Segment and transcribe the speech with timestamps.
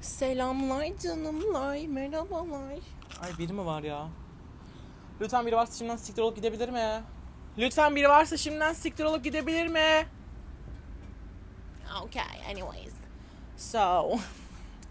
[0.00, 2.78] Selamlar canımlar, merhabalar.
[3.22, 4.08] Ay biri mi var ya?
[5.20, 7.02] Lütfen biri varsa şimdiden siktir olup gidebilir mi?
[7.58, 10.06] Lütfen biri varsa şimdiden siktir olup gidebilir mi?
[12.02, 12.92] Okay, anyways.
[13.56, 14.10] So,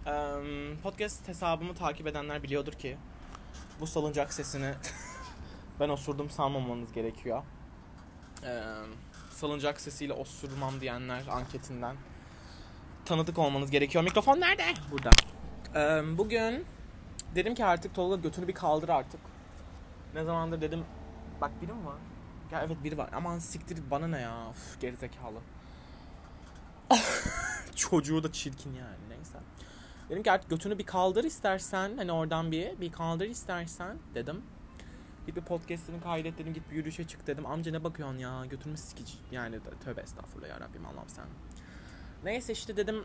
[0.05, 2.97] um, podcast hesabımı takip edenler biliyordur ki
[3.79, 4.73] bu salıncak sesini
[5.79, 7.43] ben osurdum sanmamanız gerekiyor.
[8.43, 8.95] Um,
[9.29, 11.95] salıncak sesiyle osurmam diyenler anketinden
[13.05, 14.03] tanıdık olmanız gerekiyor.
[14.03, 14.63] Mikrofon nerede?
[14.91, 15.11] Burada.
[15.75, 16.65] Ee, bugün
[17.35, 19.19] dedim ki artık Tolga götünü bir kaldır artık.
[20.13, 20.85] Ne zamandır dedim
[21.41, 21.97] bak biri mi var?
[22.51, 23.09] Ya evet biri var.
[23.13, 24.49] Aman siktir bana ne ya.
[24.49, 25.39] Uf, gerizekalı.
[27.75, 29.37] Çocuğu da çirkin yani neyse.
[30.09, 31.97] Dedim ki artık götünü bir kaldır istersen.
[31.97, 34.41] Hani oradan bir bir kaldır istersen dedim.
[35.25, 36.53] Git bir podcast'ini kaydet dedim.
[36.53, 37.45] Git bir yürüyüşe çık dedim.
[37.45, 38.45] Amca ne bakıyorsun ya?
[38.45, 39.13] Götümü sikici.
[39.31, 41.25] Yani tövbe estağfurullah ya Rabbim Allah'ım sen.
[42.23, 43.03] Neyse işte dedim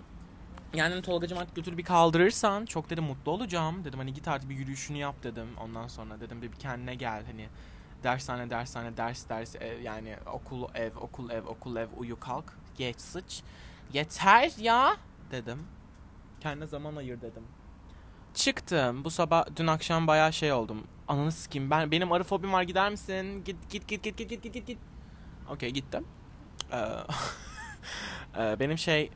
[0.75, 3.85] yani Tolgacım artık götür bir kaldırırsan çok dedim mutlu olacağım.
[3.85, 5.49] Dedim hani git artık bir yürüyüşünü yap dedim.
[5.61, 7.49] Ondan sonra dedim bir kendine gel hani
[8.05, 12.45] dershane dershane ders ders ev, yani okul ev okul ev okul ev uyu kalk
[12.77, 13.43] geç sıç
[13.93, 14.97] yeter ya
[15.31, 15.67] dedim.
[16.41, 17.43] Kendine zaman ayır dedim.
[18.35, 19.05] Çıktım.
[19.05, 20.87] Bu sabah dün akşam bayağı şey oldum.
[21.09, 21.71] Ananı sikeyim.
[21.71, 23.45] Ben benim arı fobim var gider misin?
[23.45, 24.79] Git git git git git git git git.
[25.51, 26.05] Okey gittim.
[26.73, 26.77] Ee,
[28.39, 29.11] Ee, benim şey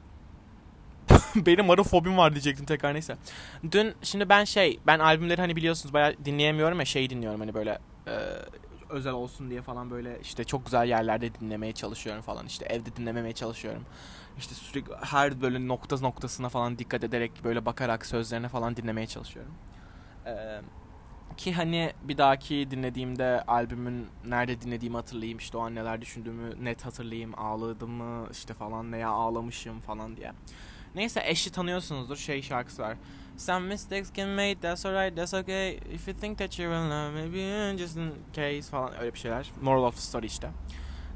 [1.37, 3.17] benim arı fobim var diyecektim tekrar neyse.
[3.73, 7.79] Dün şimdi ben şey ben albümleri hani biliyorsunuz bayağı dinleyemiyorum ya şey dinliyorum hani böyle
[8.07, 8.13] e,
[8.91, 13.35] özel olsun diye falan böyle işte çok güzel yerlerde dinlemeye çalışıyorum falan işte evde dinlememeye
[13.35, 13.85] çalışıyorum.
[14.39, 19.55] İşte sürekli her böyle nokta noktasına falan dikkat ederek böyle bakarak sözlerine falan dinlemeye çalışıyorum.
[20.27, 20.61] Eee
[21.37, 26.87] ki hani bir dahaki dinlediğimde albümün nerede dinlediğimi hatırlayayım işte o an neler düşündüğümü net
[26.87, 30.33] hatırlayayım ağladım mı işte falan veya ağlamışım falan diye.
[30.95, 32.97] Neyse eşi tanıyorsunuzdur şey şarkısı var.
[33.37, 35.75] Some mistakes can made, that's alright, that's okay.
[35.77, 39.51] If you think that you're in love, maybe just in case falan öyle bir şeyler.
[39.63, 40.51] Moral of the story işte.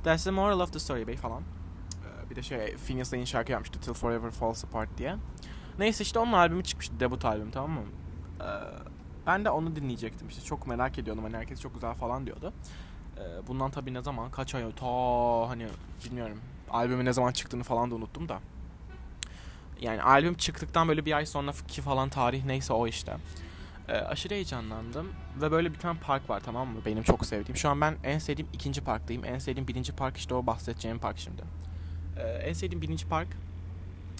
[0.04, 1.42] That's the moral of the story bey falan.
[1.42, 5.16] Ee, bir de şey Phineas Day'in şarkı yapmıştı Till Forever Falls Apart diye.
[5.78, 7.82] Neyse işte onun albümü çıkmıştı debut albüm tamam mı?
[9.26, 12.52] Ben de onu dinleyecektim işte çok merak ediyordum hani herkes çok güzel falan diyordu.
[13.18, 14.86] Ee, bundan tabii ne zaman kaç ay ta
[15.48, 15.66] hani
[16.04, 16.40] bilmiyorum
[16.70, 18.38] albümün ne zaman çıktığını falan da unuttum da.
[19.80, 23.16] Yani albüm çıktıktan böyle bir ay sonra ki falan tarih neyse o işte.
[23.88, 27.56] Ee, aşırı heyecanlandım ve böyle bir tane park var tamam mı benim çok sevdiğim.
[27.56, 29.24] Şu an ben en sevdiğim ikinci parktayım.
[29.24, 31.42] En sevdiğim birinci park işte o bahsedeceğim park şimdi.
[32.16, 33.28] Ee, en sevdiğim birinci park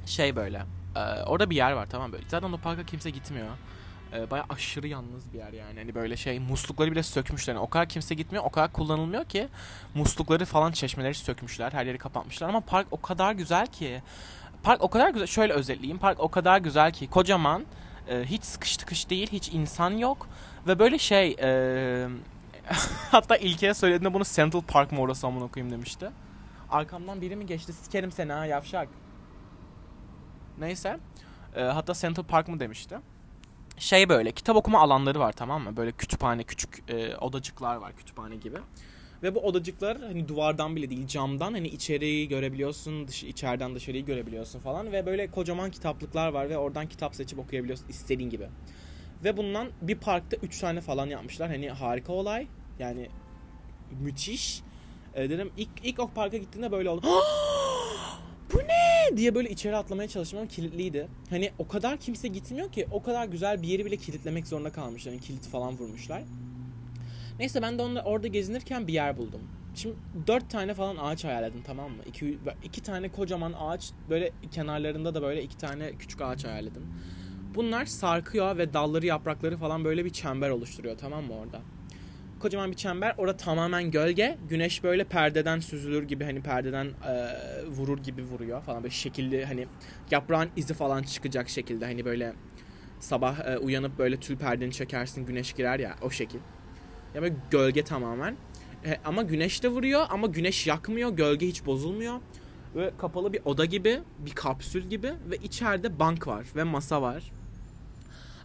[0.07, 0.63] şey böyle.
[0.97, 2.25] E, orada bir yer var tamam böyle.
[2.29, 3.49] Zaten o parka kimse gitmiyor
[4.15, 5.79] e, bayağı aşırı yalnız bir yer yani.
[5.79, 7.55] Hani böyle şey muslukları bile sökmüşler.
[7.55, 9.49] Yani o kadar kimse gitmiyor, o kadar kullanılmıyor ki
[9.95, 14.03] muslukları falan çeşmeleri sökmüşler, her yeri kapatmışlar ama park o kadar güzel ki.
[14.63, 15.27] Park o kadar güzel.
[15.27, 15.99] Şöyle özetleyeyim.
[15.99, 17.65] Park o kadar güzel ki kocaman,
[18.09, 20.29] e, hiç sıkış tıkış değil, hiç insan yok
[20.67, 22.09] ve böyle şey e,
[23.11, 26.11] hatta İlke'ye söylediğinde bunu Central Park mı orası amına koyayım demişti.
[26.71, 27.73] Arkamdan biri mi geçti?
[27.73, 28.89] Sikerim seni ha yavşak.
[30.59, 30.99] Neyse.
[31.57, 32.99] E, hatta Central Park mı demişti
[33.79, 35.77] şey böyle kitap okuma alanları var tamam mı?
[35.77, 38.57] Böyle kütüphane küçük e, odacıklar var kütüphane gibi.
[39.23, 44.59] Ve bu odacıklar hani duvardan bile değil camdan hani içeriği görebiliyorsun, dış, içeriden dışarıyı görebiliyorsun
[44.59, 48.49] falan ve böyle kocaman kitaplıklar var ve oradan kitap seçip okuyabiliyorsun istediğin gibi.
[49.25, 51.49] Ve bundan bir parkta 3 tane falan yapmışlar.
[51.49, 52.47] Hani harika olay.
[52.79, 53.09] Yani
[54.01, 54.63] müthiş.
[55.15, 57.07] E, dedim ilk ilk o parka gittiğinde böyle oldu.
[58.53, 58.82] bu ne
[59.17, 61.09] diye böyle içeri atlamaya çalıştım ama kilitliydi.
[61.31, 65.13] Hani o kadar kimse gitmiyor ki o kadar güzel bir yeri bile kilitlemek zorunda kalmışlar.
[65.13, 66.23] Yani kilit falan vurmuşlar.
[67.39, 69.41] Neyse ben de onunla orada gezinirken bir yer buldum.
[69.75, 69.97] Şimdi
[70.27, 72.03] dört tane falan ağaç hayal tamam mı?
[72.07, 76.67] İki, iki tane kocaman ağaç böyle kenarlarında da böyle iki tane küçük ağaç hayal
[77.55, 81.61] Bunlar sarkıyor ve dalları yaprakları falan böyle bir çember oluşturuyor tamam mı orada?
[82.43, 83.15] Kocaman bir çember.
[83.19, 84.39] Orada tamamen gölge.
[84.49, 87.33] Güneş böyle perdeden süzülür gibi hani perdeden e,
[87.67, 89.67] vurur gibi vuruyor falan böyle şekilli hani
[90.11, 92.33] yaprağın izi falan çıkacak şekilde hani böyle
[93.01, 96.39] sabah e, uyanıp böyle tül perdeni çekersin güneş girer ya o şekil.
[97.15, 98.37] Ya böyle gölge tamamen.
[98.85, 101.11] E, ama güneş de vuruyor ama güneş yakmıyor.
[101.11, 102.21] Gölge hiç bozulmuyor.
[102.75, 107.33] Ve kapalı bir oda gibi, bir kapsül gibi ve içeride bank var ve masa var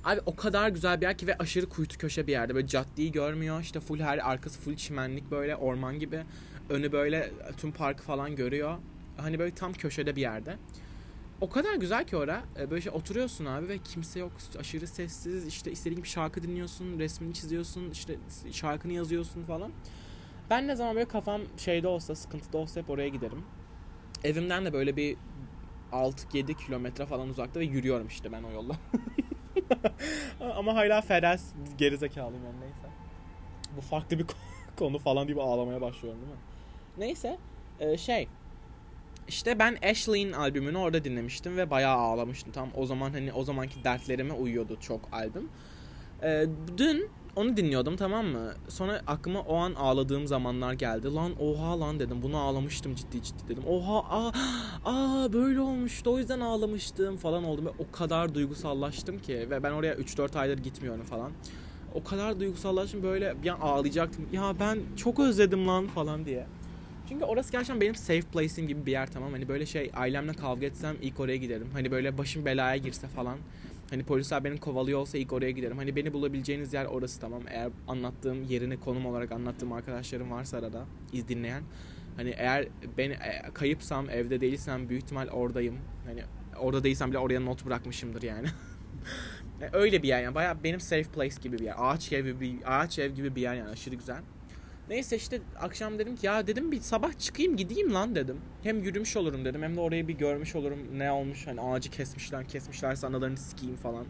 [0.08, 2.56] Abi o kadar güzel bir yer ki ve aşırı kuytu köşe bir yerde.
[2.56, 3.62] Böyle caddeyi görmüyor.
[3.62, 6.24] İşte full her arkası full çimenlik böyle orman gibi.
[6.70, 8.78] Önü böyle tüm parkı falan görüyor.
[9.18, 10.58] Hani böyle tam köşede bir yerde.
[11.42, 12.42] O kadar güzel ki ora.
[12.60, 14.32] E, böyle şey oturuyorsun abi ve kimse yok.
[14.60, 15.48] Aşırı sessiz.
[15.48, 17.00] İşte istediğin bir şarkı dinliyorsun.
[17.00, 17.92] Resmini çiziyorsun.
[17.92, 18.18] işte
[18.52, 19.72] şarkını yazıyorsun falan.
[20.50, 23.44] Ben ne zaman böyle kafam şeyde olsa, sıkıntıda olsa hep oraya giderim.
[24.24, 25.18] Evimden de böyle bir
[25.92, 28.78] 6-7 kilometre falan uzakta ve yürüyorum işte ben o yolla.
[30.56, 31.44] Ama hala Feres
[31.78, 32.88] gerizekalıyım yani neyse.
[33.78, 34.26] Bu farklı bir
[34.76, 36.40] konu falan diye ağlamaya başlıyorum değil mi?
[36.98, 37.38] Neyse
[37.80, 38.28] e, şey
[39.28, 42.52] işte ben Ashley'in albümünü orada dinlemiştim ve bayağı ağlamıştım.
[42.52, 45.50] Tam o zaman hani o zamanki dertlerime uyuyordu çok albüm.
[46.24, 46.46] Ee,
[46.78, 48.54] dün onu dinliyordum tamam mı?
[48.70, 51.14] Sonra aklıma o an ağladığım zamanlar geldi.
[51.14, 52.22] Lan oha lan dedim.
[52.22, 53.64] Bunu ağlamıştım ciddi ciddi dedim.
[53.68, 54.32] Oha aa,
[54.86, 56.14] aa böyle olmuştu.
[56.14, 57.66] O yüzden ağlamıştım falan oldum.
[57.66, 59.48] Ve o kadar duygusallaştım ki.
[59.50, 61.32] Ve ben oraya 3-4 aydır gitmiyorum falan.
[61.96, 64.26] O kadar duygusallaştım böyle bir an ağlayacaktım.
[64.34, 66.46] Ya ben çok özledim lan falan diye.
[67.10, 69.32] Çünkü orası gerçekten benim safe place'im gibi bir yer tamam.
[69.32, 71.68] Hani böyle şey ailemle kavga etsem ilk oraya giderim.
[71.74, 73.38] Hani böyle başım belaya girse falan.
[73.90, 75.78] Hani polisler beni kovalıyor olsa ilk oraya giderim.
[75.78, 77.42] Hani beni bulabileceğiniz yer orası tamam.
[77.50, 81.64] Eğer anlattığım yerini konum olarak anlattığım arkadaşlarım varsa arada iz dinleyen.
[82.18, 82.68] Hani eğer
[82.98, 85.78] ben e, kayıpsam evde değilsem büyük ihtimal oradayım.
[86.06, 86.24] Hani
[86.60, 88.48] orada değilsem bile oraya not bırakmışımdır yani.
[89.74, 90.36] Öyle bir yer yani.
[90.36, 91.76] Baya benim safe place gibi bir yer.
[91.78, 94.22] Ağaç ev gibi bir ağaç ev gibi bir yer yani aşırı güzel.
[94.90, 98.42] Neyse işte akşam dedim ki ya dedim bir sabah çıkayım gideyim lan dedim.
[98.64, 102.48] Hem yürümüş olurum dedim hem de orayı bir görmüş olurum ne olmuş hani ağacı kesmişler
[102.48, 104.06] kesmişlerse analarını sikeyim falan.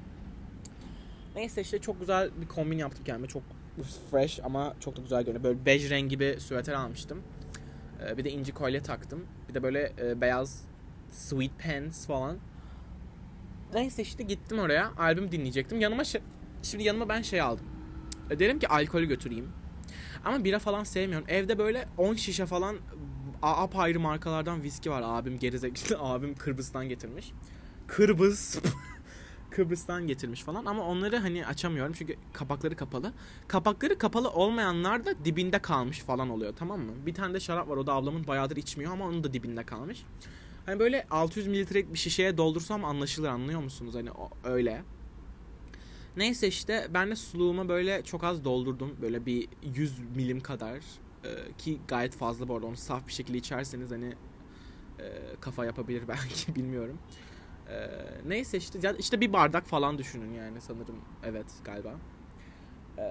[1.36, 3.44] Neyse işte çok güzel bir kombin yaptım kendime çok
[4.12, 5.44] fresh ama çok da güzel görünüyor.
[5.44, 7.24] Böyle bej rengi bir süveter almıştım.
[8.06, 9.26] Ee, bir de inci kolye taktım.
[9.50, 10.64] Bir de böyle e, beyaz
[11.12, 12.38] sweet pants falan.
[13.74, 15.80] Neyse işte gittim oraya albüm dinleyecektim.
[15.80, 16.22] Yanıma şey,
[16.64, 17.66] şimdi yanıma ben şey aldım.
[18.30, 19.50] E, dedim ki alkolü götüreyim.
[20.26, 21.28] Ama bira falan sevmiyorum.
[21.30, 22.76] Evde böyle 10 şişe falan
[23.42, 25.04] apayrı markalardan viski var.
[25.06, 27.32] Abim gerizekalı abim Kıbrıs'tan getirmiş.
[27.88, 28.60] Kıbrıs
[29.50, 33.14] Kıbrıs'tan getirmiş falan ama onları hani açamıyorum çünkü kapakları kapalı.
[33.48, 36.92] Kapakları kapalı olmayanlar da dibinde kalmış falan oluyor tamam mı?
[37.06, 40.04] Bir tane de şarap var o da ablamın bayağıdır içmiyor ama onun da dibinde kalmış.
[40.66, 43.96] Hani böyle 600 mililitrelik bir şişeye doldursam anlaşılır anlıyor musunuz?
[43.96, 44.10] Hani
[44.44, 44.84] öyle.
[46.18, 48.98] Neyse işte ben de suluğuma böyle çok az doldurdum.
[49.02, 50.78] Böyle bir 100 milim kadar.
[50.78, 51.28] Ee,
[51.58, 52.66] ki gayet fazla bu arada.
[52.66, 54.14] Onu saf bir şekilde içerseniz hani
[55.00, 55.06] e,
[55.42, 56.98] kafa yapabilir belki bilmiyorum.
[57.70, 57.88] Ee,
[58.28, 60.96] neyse işte işte bir bardak falan düşünün yani sanırım.
[61.24, 61.96] Evet galiba.
[62.98, 63.02] Ee,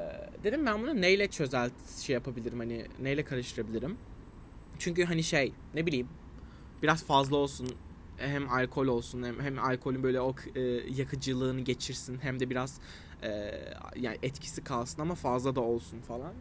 [0.44, 3.96] dedim ben bunu neyle çözelt şey yapabilirim hani neyle karıştırabilirim.
[4.78, 6.08] Çünkü hani şey ne bileyim
[6.82, 7.68] biraz fazla olsun
[8.18, 10.60] hem alkol olsun hem, hem alkolün böyle o e,
[10.96, 12.80] yakıcılığını geçirsin hem de biraz
[13.22, 13.28] e,
[13.96, 16.32] yani etkisi kalsın ama fazla da olsun falan.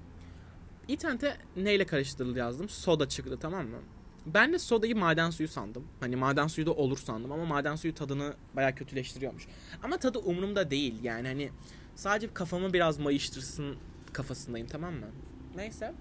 [0.87, 2.69] İnternete neyle karıştırıldı yazdım.
[2.69, 3.77] Soda çıktı tamam mı?
[4.25, 5.87] Ben de sodayı maden suyu sandım.
[5.99, 9.47] Hani maden suyu da olur sandım ama maden suyu tadını baya kötüleştiriyormuş.
[9.83, 11.49] Ama tadı umurumda değil yani hani
[11.95, 13.75] sadece kafamı biraz mayıştırsın
[14.13, 15.07] kafasındayım tamam mı?
[15.55, 15.93] Neyse.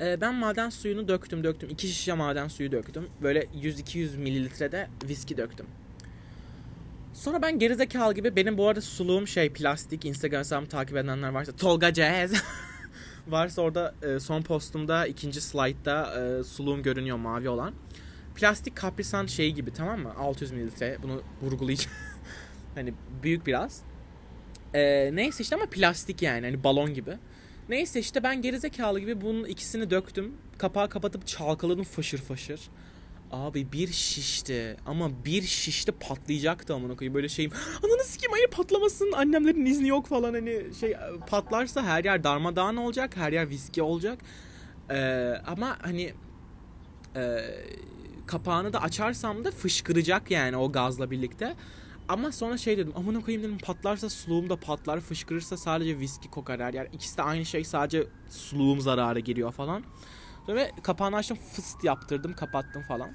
[0.00, 1.70] Ee, ben maden suyunu döktüm döktüm.
[1.70, 3.08] iki şişe maden suyu döktüm.
[3.22, 5.66] Böyle 100-200 mililitrede viski döktüm.
[7.14, 11.52] Sonra ben gerizekalı gibi benim bu arada suluğum şey plastik Instagram hesabımı takip edenler varsa
[11.52, 12.32] Tolga Jazz
[13.28, 17.74] varsa orada e, son postumda ikinci slide'da e, suluğum görünüyor mavi olan.
[18.34, 20.14] Plastik kaprisan şey gibi tamam mı?
[20.18, 21.96] 600 mililitre bunu vurgulayacağım.
[22.74, 23.82] hani büyük biraz.
[24.74, 27.18] E, neyse işte ama plastik yani hani balon gibi.
[27.68, 30.32] Neyse işte ben gerizekalı gibi bunun ikisini döktüm.
[30.58, 32.60] Kapağı kapatıp çalkaladım faşır faşır.
[33.32, 37.52] Abi bir şişti ama bir şişti patlayacaktı amına koyayım böyle şeyim.
[37.84, 40.96] Ananı sikeyim hayır patlamasın annemlerin izni yok falan hani şey
[41.26, 44.18] patlarsa her yer darmadağın olacak her yer viski olacak.
[44.90, 46.12] Ee, ama hani
[47.16, 47.38] e,
[48.26, 51.54] kapağını da açarsam da fışkıracak yani o gazla birlikte.
[52.08, 56.60] Ama sonra şey dedim amına koyayım dedim patlarsa suluğum da patlar fışkırırsa sadece viski kokar
[56.60, 56.88] her yer.
[56.92, 59.84] İkisi de aynı şey sadece suluğum zararı geliyor falan.
[60.48, 63.10] Ve kapağını açtım fıst yaptırdım kapattım falan.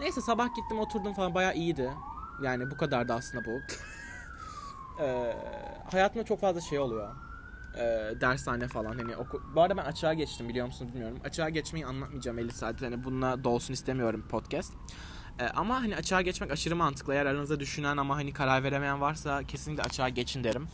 [0.00, 1.90] Neyse sabah gittim oturdum falan baya iyiydi.
[2.42, 3.60] Yani bu kadar da aslında bu.
[5.02, 5.36] ee,
[5.92, 7.14] hayatımda çok fazla şey oluyor.
[7.76, 9.42] Ee, dershane falan hani oku...
[9.54, 11.18] Bu arada ben açığa geçtim biliyor musun bilmiyorum.
[11.24, 12.82] Açığa geçmeyi anlatmayacağım 50 saat.
[12.82, 14.72] Hani bununla dolsun istemiyorum podcast.
[15.40, 17.14] Ee, ama hani açığa geçmek aşırı mantıklı.
[17.14, 20.68] Eğer aranızda düşünen ama hani karar veremeyen varsa kesinlikle açığa geçin derim.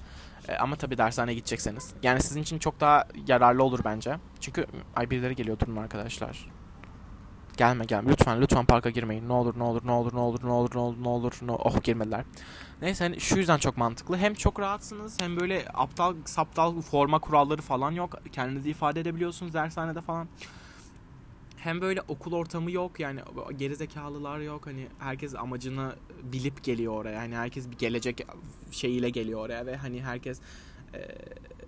[0.49, 1.95] E, ama tabii dershaneye gidecekseniz.
[2.02, 4.17] Yani sizin için çok daha yararlı olur bence.
[4.40, 6.50] Çünkü ay birileri geliyor durun arkadaşlar.
[7.57, 9.29] Gelme gelme lütfen lütfen parka girmeyin.
[9.29, 11.52] Ne olur ne olur ne olur ne olur ne olur ne olur ne olur ne.
[11.52, 12.25] Oh girmediler.
[12.83, 14.17] Neyse hani şu yüzden çok mantıklı.
[14.17, 18.14] Hem çok rahatsınız hem böyle aptal saptal forma kuralları falan yok.
[18.33, 20.29] Kendinizi ifade edebiliyorsunuz dershanede falan
[21.62, 23.21] hem böyle okul ortamı yok yani
[23.57, 28.26] gerizekalılar yok hani herkes amacını bilip geliyor oraya hani herkes bir gelecek
[28.71, 30.40] şeyiyle geliyor oraya ve hani herkes
[30.95, 31.09] e,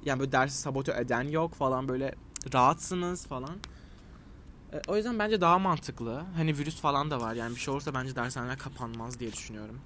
[0.04, 2.14] yani böyle dersi sabote eden yok falan böyle
[2.54, 3.56] rahatsınız falan
[4.72, 6.22] E, o yüzden bence daha mantıklı.
[6.36, 7.34] Hani virüs falan da var.
[7.34, 9.80] Yani bir şey olursa bence dershaneler kapanmaz diye düşünüyorum.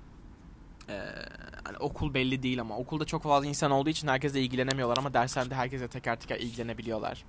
[0.88, 1.02] Ee,
[1.64, 5.54] hani okul belli değil ama okulda çok fazla insan olduğu için herkese ilgilenemiyorlar ama dershanede
[5.54, 7.24] herkese teker teker ilgilenebiliyorlar.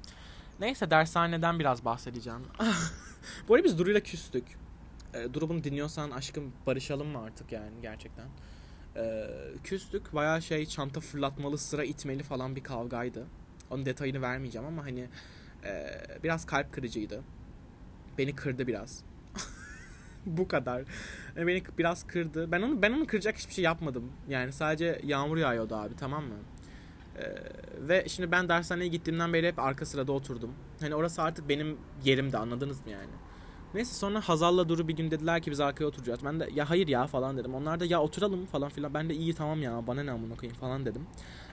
[0.60, 2.42] Neyse dershaneden biraz bahsedeceğim.
[3.48, 4.44] Bu arada biz Duru'yla küstük.
[5.14, 8.26] Ee, Duru bunu dinliyorsan aşkım barışalım mı artık yani gerçekten.
[8.96, 9.28] Ee,
[9.64, 10.14] küstük.
[10.14, 13.28] Bayağı şey çanta fırlatmalı, sıra itmeli falan bir kavgaydı.
[13.72, 15.08] Onun detayını vermeyeceğim ama hani
[15.64, 15.88] e,
[16.24, 17.24] biraz kalp kırıcıydı.
[18.18, 19.04] Beni kırdı biraz.
[20.26, 20.84] Bu kadar.
[21.36, 22.52] Yani beni biraz kırdı.
[22.52, 24.12] Ben onu ben onu kıracak hiçbir şey yapmadım.
[24.30, 26.38] Yani sadece yağmur yağıyordu abi tamam mı?
[27.18, 27.36] Ee,
[27.88, 30.52] ve şimdi ben dershaneye gittiğimden beri hep arka sırada oturdum.
[30.80, 33.10] Hani orası artık benim yerimde anladınız mı yani?
[33.74, 36.20] Neyse sonra Hazal'la Duru bir gün dediler ki biz arkaya oturacağız.
[36.26, 37.56] Ben de ya hayır ya falan dedim.
[37.56, 38.94] Onlar da ya oturalım falan filan.
[38.94, 41.08] Ben de iyi tamam ya bana ne amına koyayım falan dedim.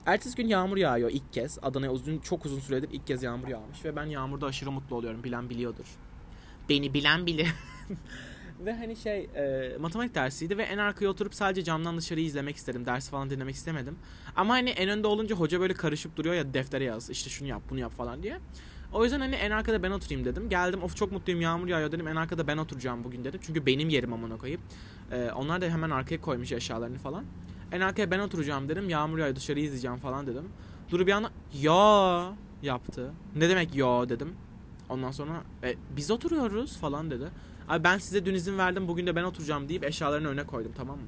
[0.07, 1.59] Ertesi gün yağmur yağıyor ilk kez.
[1.63, 5.25] Adana'ya uzun çok uzun süredir ilk kez yağmur yağmış ve ben yağmurda aşırı mutlu oluyorum.
[5.25, 5.87] Bilen biliyordur.
[6.69, 7.55] Beni bilen bilir.
[8.67, 12.87] ve hani şey e, matematik dersiydi ve en arkaya oturup sadece camdan dışarıyı izlemek istedim.
[12.87, 13.97] Ders falan dinlemek istemedim.
[14.37, 17.63] Ama hani en önde olunca hoca böyle karışıp duruyor ya deftere yaz işte şunu yap
[17.71, 18.39] bunu yap falan diye.
[18.93, 20.49] O yüzden hani en arkada ben oturayım dedim.
[20.49, 22.09] Geldim of çok mutluyum yağmur yağıyor dedim.
[22.09, 23.41] En arkada ben oturacağım bugün dedim.
[23.43, 24.61] Çünkü benim yerim amına koyup.
[25.13, 27.25] Ee, onlar da hemen arkaya koymuş eşyalarını falan.
[27.73, 28.89] En arkaya ben oturacağım dedim.
[28.89, 30.45] Yağmur yağıyor dışarı izleyeceğim falan dedim.
[30.91, 31.31] Duru bir anda
[31.61, 33.13] ya yaptı.
[33.37, 34.33] Ne demek ya dedim.
[34.89, 37.25] Ondan sonra e, biz oturuyoruz falan dedi.
[37.69, 40.99] Abi ben size dün izin verdim bugün de ben oturacağım deyip eşyalarını öne koydum tamam
[40.99, 41.07] mı?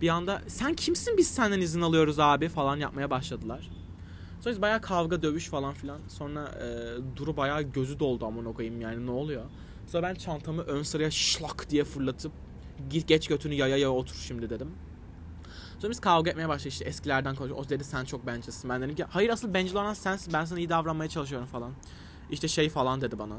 [0.00, 3.70] Bir anda sen kimsin biz senden izin alıyoruz abi falan yapmaya başladılar.
[4.40, 6.00] Sonra biz bayağı kavga dövüş falan filan.
[6.08, 6.66] Sonra e,
[7.16, 9.42] Duru bayağı gözü doldu amına koyayım yani ne oluyor?
[9.86, 12.32] Sonra ben çantamı ön sıraya şlak diye fırlatıp
[12.90, 14.70] git geç götünü yaya yaya otur şimdi dedim.
[15.78, 17.66] Sonra biz kavga etmeye başladık işte eskilerden konuşuyoruz.
[17.66, 18.70] O dedi sen çok bencilsin.
[18.70, 20.32] Ben dedim ki hayır asıl bencil olan sensin.
[20.32, 21.72] Ben sana iyi davranmaya çalışıyorum falan.
[22.30, 23.36] İşte şey falan dedi bana.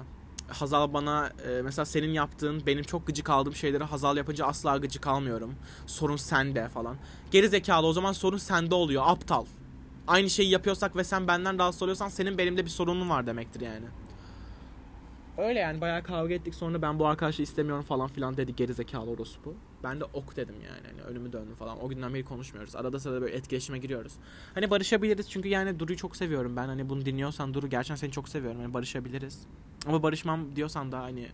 [0.50, 5.08] Hazal bana e, mesela senin yaptığın benim çok gıcık aldığım şeyleri Hazal yapınca asla gıcık
[5.08, 5.56] almıyorum.
[5.88, 6.96] Sorun sende falan.
[7.32, 9.46] Geri zekalı o zaman sorun sende oluyor aptal.
[10.08, 13.86] Aynı şeyi yapıyorsak ve sen benden rahatsız oluyorsan senin benimle bir sorunun var demektir yani.
[15.38, 19.12] Öyle yani bayağı kavga ettik sonra ben bu arkadaşı istemiyorum falan filan dedi geri zekalı
[19.12, 19.56] orospu.
[19.84, 21.84] Ben de ok dedim yani hani önümü döndüm falan.
[21.84, 22.76] O günden beri konuşmuyoruz.
[22.76, 24.14] Arada sırada böyle etkileşime giriyoruz.
[24.54, 26.68] Hani barışabiliriz çünkü yani Duru'yu çok seviyorum ben.
[26.68, 28.62] Hani bunu dinliyorsan Duru gerçekten seni çok seviyorum.
[28.62, 29.48] Hani barışabiliriz.
[29.88, 31.28] Ama barışmam diyorsan da hani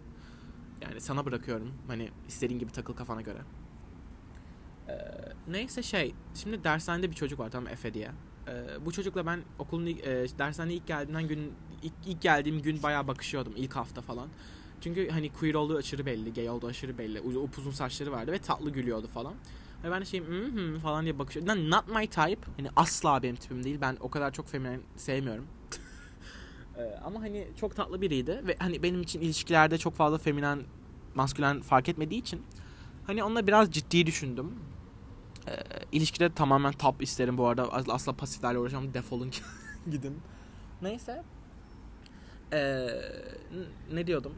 [0.81, 1.74] yani sana bırakıyorum.
[1.88, 3.41] Hani istediğin gibi takıl kafana göre.
[4.89, 4.93] Ee,
[5.48, 8.12] neyse şey şimdi dershanede bir çocuk var tamam Efe diye.
[8.48, 9.95] Ee, bu çocukla ben okulun e,
[10.38, 14.29] dershaneye ilk geldiğinden gün ilk, ilk geldiğim gün bayağı bakışıyordum ilk hafta falan.
[14.81, 17.22] Çünkü hani queer olduğu aşırı belli, gay olduğu aşırı belli.
[17.22, 19.33] Upuzun saçları vardı ve tatlı gülüyordu falan.
[19.83, 21.72] Ve ben de şey mm falan diye bakışıyordum.
[21.72, 22.51] Not my type.
[22.57, 23.77] Hani asla benim tipim değil.
[23.81, 25.45] Ben o kadar çok feminen sevmiyorum.
[26.77, 30.63] Ee, ama hani çok tatlı biriydi ve hani benim için ilişkilerde çok fazla feminen,
[31.15, 32.42] maskülen fark etmediği için
[33.08, 34.51] hani onunla biraz ciddi düşündüm.
[35.48, 35.51] Ee,
[35.92, 37.74] ilişkide tamamen top isterim bu arada.
[37.74, 38.94] Asla pasiflerle uğraşamam.
[38.94, 39.32] Defolun
[39.92, 40.20] gidin.
[40.82, 41.24] Neyse.
[42.53, 42.88] Ee,
[43.94, 44.34] ne diyordum?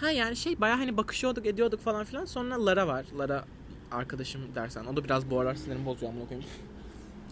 [0.00, 2.24] Ha yani şey baya hani bakışıyorduk ediyorduk falan filan.
[2.24, 3.06] Sonra Lara var.
[3.18, 3.44] Lara
[3.92, 4.84] arkadaşım dersen.
[4.84, 6.50] O da biraz bu aralar sinirim bozuyor amına koyayım.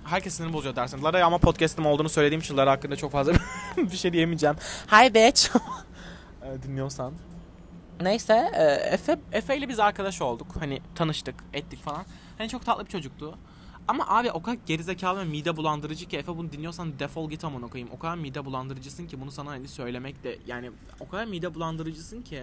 [0.08, 1.04] Herkes sinirim bozuyor dersen.
[1.04, 3.32] Lara ama podcast'ım olduğunu söylediğim için Lara hakkında çok fazla
[3.76, 4.56] bir şey diyemeyeceğim.
[4.90, 5.48] Hi bitch.
[6.62, 7.12] Dinliyorsan.
[8.00, 10.46] Neyse e, Efe, Efe ile biz arkadaş olduk.
[10.58, 12.04] Hani tanıştık, ettik falan.
[12.38, 13.38] Hani çok tatlı bir çocuktu.
[13.88, 17.66] Ama abi o kadar gerizekalı ve mide bulandırıcı ki Efe bunu dinliyorsan defol git amına
[17.66, 17.94] koyayım.
[17.94, 22.22] O kadar mide bulandırıcısın ki bunu sana hani söylemek de yani o kadar mide bulandırıcısın
[22.22, 22.42] ki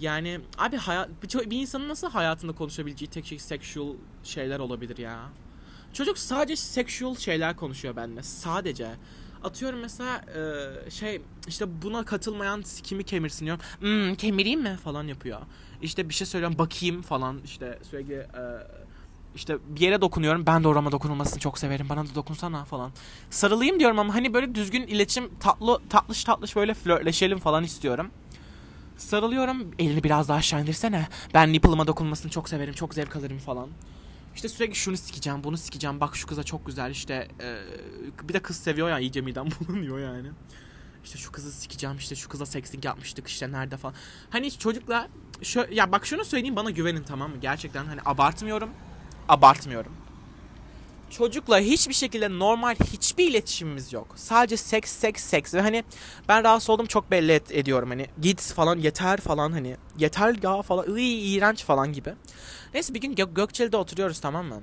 [0.00, 3.94] yani abi hayat bir, bir insanın nasıl hayatında konuşabileceği tek şey sexual
[4.24, 5.18] şeyler olabilir ya.
[5.92, 8.22] Çocuk sadece sexual şeyler konuşuyor benimle.
[8.22, 8.90] Sadece.
[9.44, 10.24] Atıyorum mesela
[10.86, 13.62] e, şey işte buna katılmayan kimi kemirsin diyorum.
[13.80, 15.40] Hmm, kemireyim mi falan yapıyor.
[15.82, 18.42] İşte bir şey söylüyorum bakayım falan işte sürekli e,
[19.34, 20.46] işte bir yere dokunuyorum.
[20.46, 21.88] Ben de orama dokunulmasını çok severim.
[21.88, 22.92] Bana da dokunsana falan.
[23.30, 28.10] Sarılayım diyorum ama hani böyle düzgün iletişim tatlı tatlış tatlış böyle flörtleşelim falan istiyorum.
[28.96, 29.70] Sarılıyorum.
[29.78, 31.08] Elini biraz daha aşağı indirsene.
[31.34, 32.74] Ben nipple'ıma dokunmasını çok severim.
[32.74, 33.68] Çok zevk alırım falan.
[34.34, 36.00] İşte sürekli şunu sikeceğim, bunu sikeceğim.
[36.00, 37.28] Bak şu kıza çok güzel işte.
[37.40, 37.58] E,
[38.28, 40.28] bir de kız seviyor ya iyice midem bulunuyor yani.
[41.04, 43.94] İşte şu kızı sikeceğim işte şu kıza sexting yapmıştık işte nerede falan.
[44.30, 45.08] Hani çocukla
[45.42, 47.36] şu ya bak şunu söyleyeyim bana güvenin tamam mı?
[47.40, 48.70] Gerçekten hani abartmıyorum
[49.30, 49.92] abartmıyorum.
[51.10, 54.06] Çocukla hiçbir şekilde normal hiçbir iletişimimiz yok.
[54.16, 55.84] Sadece seks seks seks ve hani
[56.28, 60.62] ben rahatsız oldum çok belli et, ediyorum hani git falan yeter falan hani yeter ya
[60.62, 62.14] falan iy, iğrenç falan gibi.
[62.74, 64.60] Neyse bir gün Gök Gökçeli'de oturuyoruz tamam mı?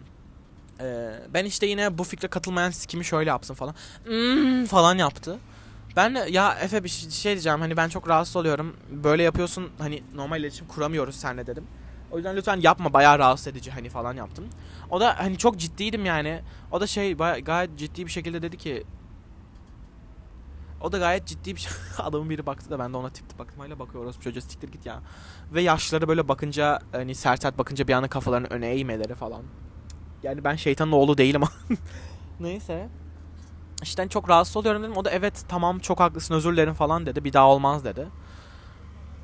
[0.81, 3.75] Ee, ben işte yine bu fikre katılmayan sikimi şöyle yapsın falan.
[4.05, 5.37] Hmm, falan yaptı.
[5.95, 8.75] Ben de ya Efe bir şey diyeceğim hani ben çok rahatsız oluyorum.
[8.91, 11.67] Böyle yapıyorsun hani normal iletişim kuramıyoruz seninle dedim.
[12.11, 14.45] O yüzden lütfen yapma bayağı rahatsız edici hani falan yaptım.
[14.89, 16.41] O da hani çok ciddiydim yani.
[16.71, 18.83] O da şey bayağı, gayet ciddi bir şekilde dedi ki
[20.81, 21.71] o da gayet ciddi bir şey.
[21.97, 23.59] Adamın biri baktı da ben de ona tip tip baktım.
[23.59, 25.01] Hala bakıyor orası çocuğa siktir git ya.
[25.53, 29.43] Ve yaşları böyle bakınca hani sert sert bakınca bir anda kafalarını öne eğmeleri falan.
[30.23, 31.41] Yani ben şeytanın oğlu değilim.
[32.39, 32.89] Neyse.
[33.83, 34.97] İşte çok rahatsız oluyorum dedim.
[34.97, 37.23] O da evet tamam çok haklısın özür dilerim falan dedi.
[37.23, 38.07] Bir daha olmaz dedi.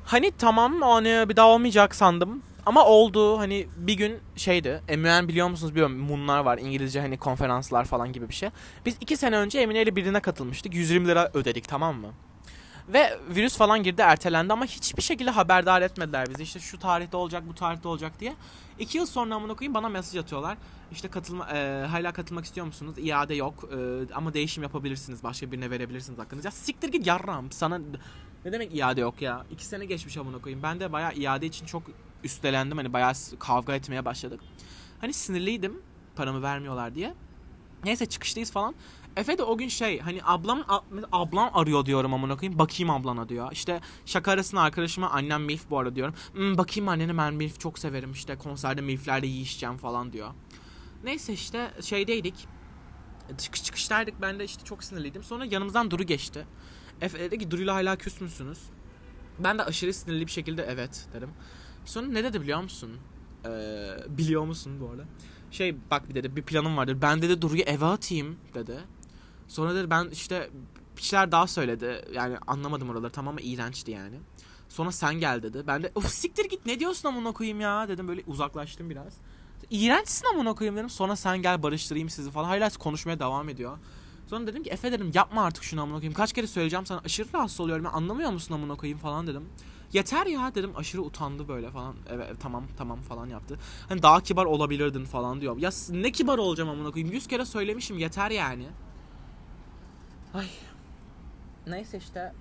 [0.04, 2.42] Hani tamam hani bir daha olmayacak sandım.
[2.66, 4.80] Ama oldu hani bir gün şeydi.
[4.88, 5.98] MUN biliyor musunuz bilmiyorum.
[5.98, 8.48] Munlar var İngilizce hani konferanslar falan gibi bir şey.
[8.86, 10.74] Biz iki sene önce Emine ile birine katılmıştık.
[10.74, 12.08] 120 lira ödedik tamam mı?
[12.88, 16.42] Ve virüs falan girdi ertelendi ama hiçbir şekilde haberdar etmediler bizi.
[16.42, 18.34] İşte şu tarihte olacak bu tarihte olacak diye.
[18.78, 20.56] İki yıl sonra amına koyayım bana mesaj atıyorlar.
[20.92, 22.94] İşte katılma, e, hala katılmak istiyor musunuz?
[22.98, 25.22] İade yok e, ama değişim yapabilirsiniz.
[25.22, 26.46] Başka birine verebilirsiniz hakkınızı.
[26.48, 27.52] Ya siktir git yarram.
[27.52, 27.80] Sana
[28.44, 29.44] ne demek iade yok ya?
[29.50, 30.62] İki sene geçmiş amına koyayım.
[30.62, 31.82] Ben de bayağı iade için çok
[32.24, 32.76] üstelendim.
[32.76, 34.40] Hani bayağı kavga etmeye başladık.
[35.00, 35.82] Hani sinirliydim
[36.16, 37.14] paramı vermiyorlar diye.
[37.84, 38.74] Neyse çıkıştayız falan.
[39.16, 40.64] Efe de o gün şey hani ablam
[41.12, 42.58] ablam arıyor diyorum amına koyayım.
[42.58, 43.52] Bakayım ablana diyor.
[43.52, 46.14] İşte şaka arasında arkadaşıma annem milf bu arada diyorum.
[46.32, 50.30] Hmm, bakayım annene ben milf çok severim işte konserde milflerle yiyişeceğim falan diyor.
[51.04, 52.48] Neyse işte şeydeydik.
[53.38, 55.22] Çıkış çıkıştaydık ben de işte çok sinirliydim.
[55.22, 56.46] Sonra yanımızdan Duru geçti.
[57.00, 58.58] Efe dedi ki Duru'yla hala küs müsünüz?
[59.38, 61.30] Ben de aşırı sinirli bir şekilde evet dedim.
[61.84, 62.90] Sonra ne dedi biliyor musun?
[63.46, 65.04] Ee, biliyor musun bu arada?
[65.50, 67.02] Şey bak bir dedi bir planım vardır.
[67.02, 68.78] Ben dedi Duru'yu eve atayım dedi.
[69.48, 70.50] Sonra dedi ben işte
[70.96, 72.04] bir şeyler daha söyledi.
[72.14, 74.16] Yani anlamadım oraları tamam mı iğrençti yani.
[74.68, 75.64] Sonra sen gel dedi.
[75.66, 79.14] Ben de of siktir git ne diyorsun amına koyayım ya dedim böyle uzaklaştım biraz.
[79.70, 80.90] İğrençsin amına koyayım dedim.
[80.90, 82.48] Sonra sen gel barıştırayım sizi falan.
[82.48, 83.78] Hala konuşmaya devam ediyor.
[84.34, 86.14] Sonra dedim ki Efe dedim yapma artık şunu amına koyayım.
[86.14, 87.86] Kaç kere söyleyeceğim sana aşırı rahatsız oluyorum.
[87.92, 89.48] Anlamıyor musun amına koyayım falan dedim.
[89.92, 91.96] Yeter ya dedim aşırı utandı böyle falan.
[92.10, 93.58] Evet tamam tamam falan yaptı.
[93.88, 95.58] Hani daha kibar olabilirdin falan diyor.
[95.58, 97.14] Ya ne kibar olacağım amına koyayım.
[97.14, 98.66] Yüz kere söylemişim yeter yani.
[100.34, 100.46] Ay.
[101.66, 102.32] Neyse işte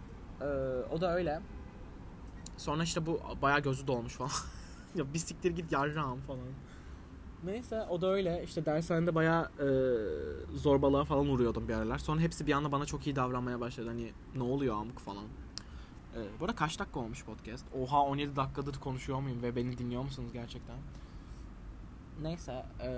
[0.42, 0.46] ee,
[0.92, 1.40] o da öyle.
[2.58, 4.32] Sonra işte bu bayağı gözü dolmuş falan.
[4.96, 6.48] ya bir siktir git yarrağım falan.
[7.46, 8.44] Neyse o da öyle.
[8.44, 9.68] İşte dershanede bayağı e,
[10.58, 11.98] zorbalığa falan uğruyordum bir aralar.
[11.98, 13.88] Sonra hepsi bir anda bana çok iyi davranmaya başladı.
[13.88, 15.26] Hani ne oluyor amık falan.
[16.16, 17.66] E, bu arada kaç dakika olmuş podcast?
[17.82, 20.76] Oha 17 dakikadır konuşuyor muyum ve beni dinliyor musunuz gerçekten?
[22.22, 22.90] Neyse e,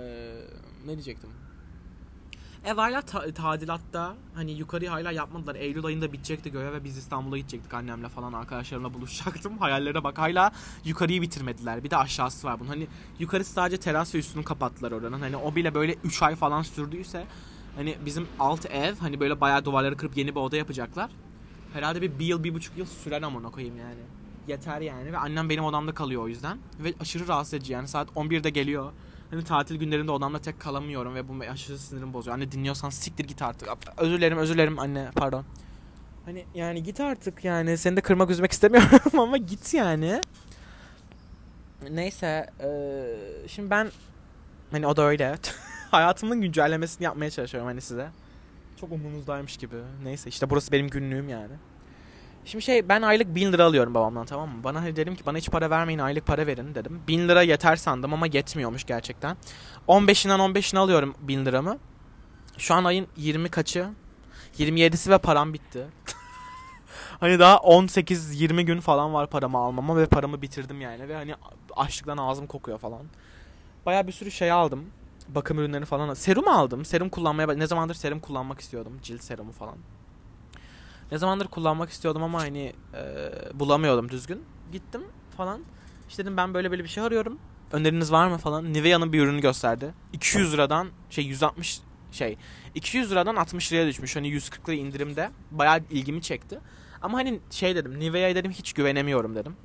[0.86, 1.30] ne diyecektim?
[2.66, 4.14] Ev hala ta- tadilatta.
[4.34, 5.54] Hani yukarıyı hala yapmadılar.
[5.54, 9.58] Eylül ayında bitecekti göğe ve biz İstanbul'a gidecektik annemle falan arkadaşlarımla buluşacaktım.
[9.60, 10.52] Hayallere bak hala
[10.84, 11.84] yukarıyı bitirmediler.
[11.84, 12.68] Bir de aşağısı var bunun.
[12.68, 12.86] Hani
[13.18, 15.20] yukarısı sadece teras ve üstünü kapattılar oranın.
[15.20, 17.26] Hani o bile böyle 3 ay falan sürdüyse
[17.76, 21.10] hani bizim alt ev hani böyle bayağı duvarları kırıp yeni bir oda yapacaklar.
[21.72, 24.00] Herhalde bir, bir yıl, bir buçuk yıl sürer ama koyayım yani.
[24.48, 25.12] Yeter yani.
[25.12, 26.58] Ve annem benim odamda kalıyor o yüzden.
[26.78, 27.88] Ve aşırı rahatsız edici yani.
[27.88, 28.92] Saat 11'de geliyor.
[29.30, 32.36] Hani tatil günlerinde odamda tek kalamıyorum ve bu aşırı sinirim bozuyor.
[32.36, 33.68] Anne dinliyorsan siktir git artık.
[33.96, 35.44] Özür dilerim özür dilerim anne pardon.
[36.24, 37.78] Hani yani git artık yani.
[37.78, 40.20] Seni de kırmak üzmek istemiyorum ama git yani.
[41.90, 42.50] Neyse.
[42.60, 43.16] Ee,
[43.48, 43.90] şimdi ben
[44.70, 45.34] hani o da öyle.
[45.90, 48.08] Hayatımın güncellemesini yapmaya çalışıyorum hani size.
[48.80, 49.76] Çok umunuzdaymış gibi.
[50.02, 51.52] Neyse işte burası benim günlüğüm yani.
[52.46, 54.64] Şimdi şey ben aylık 1000 lira alıyorum babamdan tamam mı?
[54.64, 57.02] Bana hani dedim ki bana hiç para vermeyin aylık para verin dedim.
[57.08, 59.36] 1000 lira yeter sandım ama yetmiyormuş gerçekten.
[59.88, 61.78] 15'inden 15'ini alıyorum 1000 liramı.
[62.58, 63.88] Şu an ayın 20 kaçı?
[64.58, 65.86] 27'si ve param bitti.
[67.20, 71.08] hani daha 18-20 gün falan var paramı almama ve paramı bitirdim yani.
[71.08, 71.34] Ve hani
[71.76, 73.02] açlıktan ağzım kokuyor falan.
[73.86, 74.84] Baya bir sürü şey aldım.
[75.28, 76.14] Bakım ürünleri falan.
[76.14, 76.84] Serum aldım.
[76.84, 78.98] Serum kullanmaya ne zamandır serum kullanmak istiyordum.
[79.02, 79.76] Cilt serumu falan.
[81.12, 84.42] Ne zamandır kullanmak istiyordum ama hani e, bulamıyordum düzgün.
[84.72, 85.02] Gittim
[85.36, 85.60] falan.
[86.08, 87.38] İşte dedim ben böyle böyle bir şey arıyorum.
[87.72, 88.72] Öneriniz var mı falan.
[88.72, 89.94] Nivea'nın bir ürünü gösterdi.
[90.12, 91.80] 200 liradan şey 160
[92.12, 92.36] şey
[92.74, 94.16] 200 liradan 60 liraya düşmüş.
[94.16, 95.30] Hani 140 lira indirimde.
[95.50, 96.60] Bayağı ilgimi çekti.
[97.02, 99.56] Ama hani şey dedim Nivea'ya dedim hiç güvenemiyorum dedim.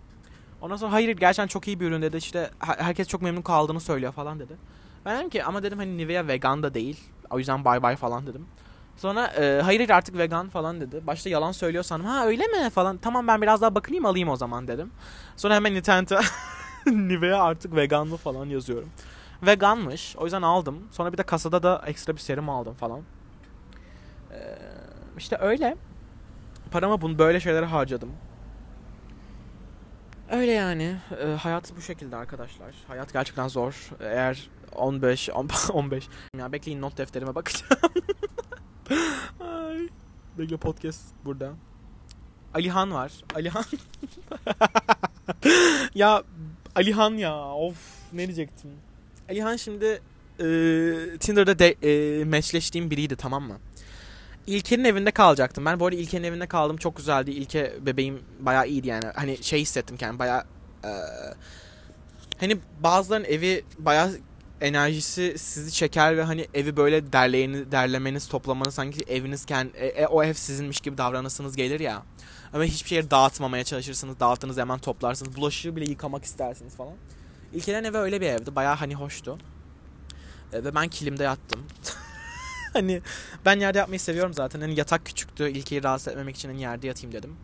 [0.62, 2.18] Ondan sonra hayır gerçekten çok iyi bir ürün dedi.
[2.18, 4.54] İşte herkes çok memnun kaldığını söylüyor falan dedi.
[5.06, 7.00] Ben dedim ki ama dedim hani Nivea vegan da değil.
[7.30, 8.46] O yüzden bay bay falan dedim.
[8.98, 11.08] Sonra e, hayır artık vegan falan dedi.
[11.08, 12.10] Başta yalan söylüyor sanırım.
[12.10, 12.98] Ha öyle mi falan.
[12.98, 14.92] Tamam ben biraz daha bakınayım alayım o zaman dedim.
[15.38, 16.20] Sonra hemen internete
[16.86, 18.90] Nivea artık vegan mı falan yazıyorum.
[19.44, 20.16] Veganmış.
[20.16, 20.88] O yüzden aldım.
[20.92, 23.02] Sonra bir de kasada da ekstra bir serum aldım falan.
[24.32, 24.58] Ee,
[25.18, 25.78] işte öyle.
[26.72, 28.12] Paramı bunu böyle şeylere harcadım.
[30.32, 30.98] Öyle yani.
[31.24, 32.76] E, hayat bu şekilde arkadaşlar.
[32.88, 33.90] Hayat gerçekten zor.
[34.00, 35.30] Eğer 15
[35.74, 37.82] 15 ya bekleyin not defterime bakacağım.
[39.40, 39.90] Ay.
[40.38, 41.54] Bekle podcast burada.
[42.54, 43.12] Alihan var.
[43.36, 43.66] Alihan.
[45.96, 46.24] ya
[46.76, 47.78] Alihan ya of
[48.14, 48.72] ne diyecektim.
[49.30, 50.02] Alihan şimdi
[50.40, 50.46] e,
[51.20, 53.58] Tinder'da de, e, matchleştiğim biriydi tamam mı?
[54.48, 55.66] İlker'in evinde kalacaktım.
[55.66, 56.78] Ben bu arada İlker'in evinde kaldım.
[56.78, 57.32] Çok güzeldi.
[57.32, 59.06] İlke bebeğim bayağı iyiydi yani.
[59.16, 60.44] Hani şey hissettim kendimi bayağı
[60.84, 60.92] e,
[62.40, 64.12] hani bazıların evi bayağı
[64.62, 70.08] enerjisi sizi çeker ve hani evi böyle derleyeni, derlemeniz, toplamanız sanki eviniz kendi, e, e,
[70.08, 72.04] o ev sizinmiş gibi davranasınız gelir ya.
[72.54, 74.20] Ama hiçbir şeyi dağıtmamaya çalışırsınız.
[74.20, 75.36] Dağıttığınız hemen toplarsınız.
[75.36, 76.94] Bulaşığı bile yıkamak istersiniz falan.
[77.54, 78.56] İlkelerin evi öyle bir evdi.
[78.56, 79.38] Bayağı hani hoştu.
[80.54, 81.64] E, ve ben kilimde yattım.
[82.74, 83.02] hani
[83.46, 84.62] ben yerde yatmayı seviyorum zaten.
[84.62, 85.50] Hani yatak küçüktü.
[85.50, 87.36] İlkeyi rahatsız etmemek için hani yerde yatayım dedim.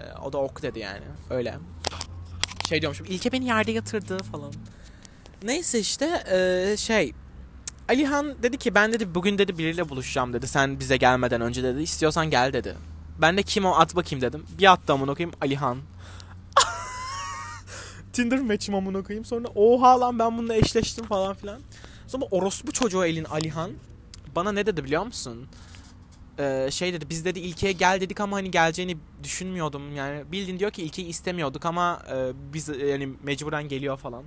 [0.00, 1.04] E, o da ok dedi yani.
[1.30, 1.54] Öyle.
[2.68, 3.06] Şey diyormuşum.
[3.10, 4.52] İlke beni yerde yatırdı falan.
[5.42, 6.24] Neyse işte
[6.78, 7.12] şey
[7.88, 10.48] Alihan dedi ki ben dedi bugün dedi biriyle buluşacağım dedi.
[10.48, 11.82] Sen bize gelmeden önce dedi.
[11.82, 12.76] İstiyorsan gel dedi.
[13.20, 14.46] Ben de kim o at bakayım dedim.
[14.58, 15.78] Bir attı amına koyayım Alihan.
[18.12, 19.24] Tinder match'im amına koyayım.
[19.24, 21.60] Sonra oha lan ben bununla eşleştim falan filan.
[22.06, 23.70] Sonra orospu çocuğu elin Alihan
[24.36, 25.46] bana ne dedi biliyor musun?
[26.38, 30.70] Ee, şey dedi biz dedi ilkeye gel dedik ama hani geleceğini düşünmüyordum yani bildin diyor
[30.70, 34.24] ki ilkeyi istemiyorduk ama e, biz yani mecburen geliyor falan.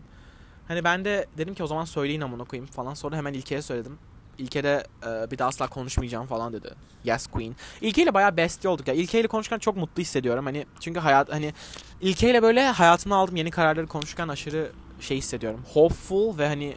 [0.72, 2.94] Hani ben de dedim ki o zaman söyleyin amına koyayım falan.
[2.94, 3.98] Sonra hemen İlke'ye söyledim.
[4.38, 6.70] İlke de e, bir daha asla konuşmayacağım falan dedi.
[7.04, 7.56] Yes Queen.
[7.82, 8.94] İlke ile bayağı bestie olduk ya.
[8.94, 10.46] İlke ile konuşurken çok mutlu hissediyorum.
[10.46, 11.54] Hani çünkü hayat hani
[12.02, 15.62] İlke ile böyle hayatımda aldığım yeni kararları konuşurken aşırı şey hissediyorum.
[15.74, 16.76] Hopeful ve hani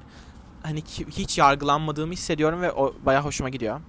[0.63, 3.81] hani hiç yargılanmadığımı hissediyorum ve o bayağı hoşuma gidiyor.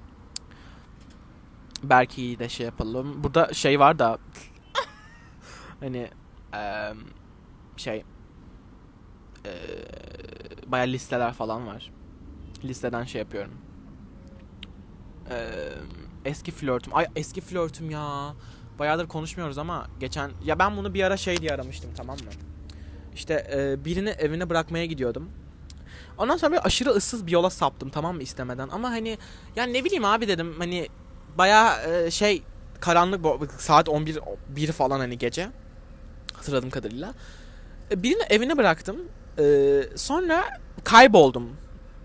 [1.84, 3.24] Belki de şey yapalım.
[3.24, 4.18] Burada şey var da
[5.80, 6.10] hani
[6.54, 6.92] e,
[7.78, 8.04] şey
[9.46, 11.92] e, bayağı listeler falan var.
[12.64, 13.54] Listeden şey yapıyorum.
[15.30, 15.50] E,
[16.26, 16.96] eski flörtüm.
[16.96, 18.34] Ay eski flörtüm ya.
[18.80, 22.32] Bayağıdır konuşmuyoruz ama geçen ya ben bunu bir ara şey diye aramıştım tamam mı?
[23.16, 25.30] İşte e, birini evine bırakmaya gidiyordum.
[26.18, 28.70] Ondan sonra böyle aşırı ıssız bir yola saptım tamam mı istemeden.
[28.70, 29.18] Ama hani
[29.56, 30.88] yani ne bileyim abi dedim hani
[31.38, 32.44] bayağı e, şey
[32.80, 35.50] karanlık saat 11 1 falan hani gece
[36.34, 37.14] hatırladığım kadarıyla.
[37.92, 38.98] E, birini evine bıraktım.
[39.40, 40.44] Ee, sonra
[40.84, 41.50] kayboldum.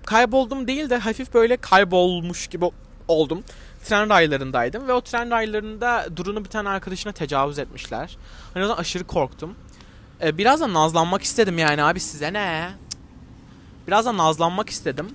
[0.07, 2.71] Kayboldum değil de hafif böyle kaybolmuş gibi
[3.09, 3.45] oldum.
[3.85, 8.17] Tren raylarındaydım ve o tren raylarında Duru'nu bir tane arkadaşına tecavüz etmişler.
[8.55, 9.55] Hani o zaman aşırı korktum.
[10.23, 12.71] Ee, biraz da nazlanmak istedim yani abi size ne?
[13.87, 15.11] Biraz da nazlanmak istedim.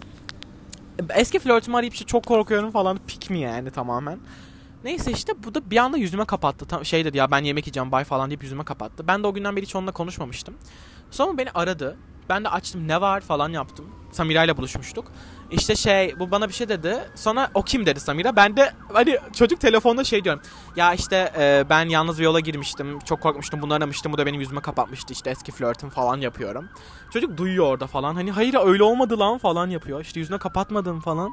[1.10, 4.20] Eski flörtümü arayıp işte çok korkuyorum falan pik mi yani tamamen.
[4.84, 6.66] Neyse işte bu da bir anda yüzüme kapattı.
[6.66, 9.08] Tam şey dedi ya ben yemek yiyeceğim bay falan deyip yüzüme kapattı.
[9.08, 10.56] Ben de o günden beri hiç onunla konuşmamıştım.
[11.12, 11.98] Sonra beni aradı.
[12.30, 13.86] Ben de açtım ne var falan yaptım.
[14.12, 15.06] Samira ile buluşmuştuk.
[15.52, 17.00] İşte şey bu bana bir şey dedi.
[17.16, 18.36] Sonra o kim dedi Samira.
[18.36, 20.42] Ben de hani çocuk telefonda şey diyorum.
[20.76, 23.00] Ya işte e, ben yalnız bir yola girmiştim.
[23.00, 24.14] Çok korkmuştum bunu aramıştım.
[24.14, 25.14] Bu da benim yüzüme kapatmıştı.
[25.14, 26.70] İşte eski flörtüm falan yapıyorum.
[27.14, 28.16] Çocuk duyuyor orada falan.
[28.16, 30.02] Hani hayır öyle olmadı lan falan yapıyor.
[30.02, 31.32] İşte yüzüne kapatmadım falan.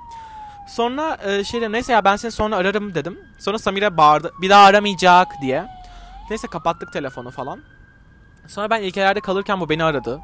[0.69, 3.19] Sonra e, şey dedim neyse ya ben seni sonra ararım dedim.
[3.39, 4.33] Sonra Samira bağırdı.
[4.43, 5.67] Bir daha aramayacak diye.
[6.31, 7.61] Neyse kapattık telefonu falan.
[8.47, 10.21] Sonra ben ilkelerde kalırken bu beni aradı.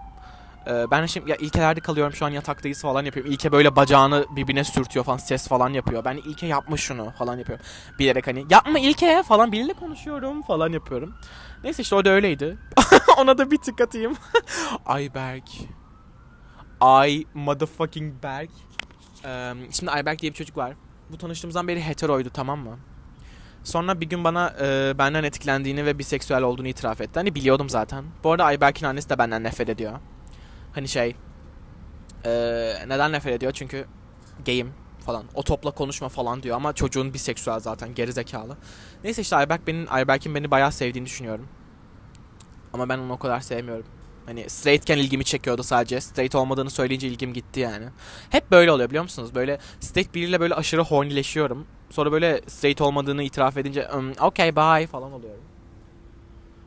[0.66, 3.32] Ee, ben şimdi ya ilkelerde kalıyorum şu an yataktayız falan yapıyorum.
[3.32, 6.04] İlke böyle bacağını birbirine sürtüyor falan ses falan yapıyor.
[6.04, 7.66] Ben ilke yapma şunu falan yapıyorum.
[7.98, 11.14] Bilerek hani yapma ilke falan biriyle konuşuyorum falan yapıyorum.
[11.64, 12.58] Neyse işte o da öyleydi.
[13.18, 14.16] Ona da bir tık atayım.
[14.86, 15.48] Ayberk.
[16.80, 18.50] Ay motherfucking Berk.
[19.24, 20.74] Ee, şimdi Ayberk diye bir çocuk var.
[21.10, 22.78] Bu tanıştığımızdan beri heteroydu tamam mı?
[23.68, 27.10] Sonra bir gün bana e, benden etkilendiğini ve biseksüel olduğunu itiraf etti.
[27.14, 28.04] Hani biliyordum zaten.
[28.24, 29.92] Bu arada Ayberk'in annesi de benden nefret ediyor.
[30.72, 31.16] Hani şey
[32.24, 32.30] e,
[32.86, 33.52] neden nefret ediyor?
[33.52, 33.86] Çünkü
[34.46, 34.72] gayim
[35.06, 35.24] falan.
[35.34, 38.56] O topla konuşma falan diyor ama çocuğun biseksüel zaten geri zekalı.
[39.04, 41.48] Neyse işte Ayberk benim Ayberk'in beni bayağı sevdiğini düşünüyorum.
[42.72, 43.86] Ama ben onu o kadar sevmiyorum.
[44.26, 46.00] Hani straightken ilgimi çekiyordu sadece.
[46.00, 47.86] Straight olmadığını söyleyince ilgim gitti yani.
[48.30, 49.34] Hep böyle oluyor biliyor musunuz?
[49.34, 51.66] Böyle straight biriyle böyle aşırı hornileşiyorum.
[51.90, 53.88] Sonra böyle straight olmadığını itiraf edince
[54.20, 55.42] okay bye falan oluyorum.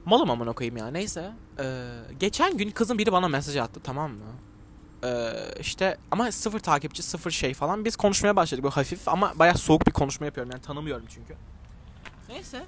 [0.05, 0.87] Malım amına koyayım ya.
[0.87, 1.31] Neyse.
[1.59, 1.87] Ee,
[2.19, 4.25] geçen gün kızın biri bana mesaj attı tamam mı?
[5.03, 7.85] Ee, işte ama sıfır takipçi sıfır şey falan.
[7.85, 11.35] Biz konuşmaya başladık böyle hafif ama baya soğuk bir konuşma yapıyorum yani tanımıyorum çünkü.
[12.29, 12.63] Neyse.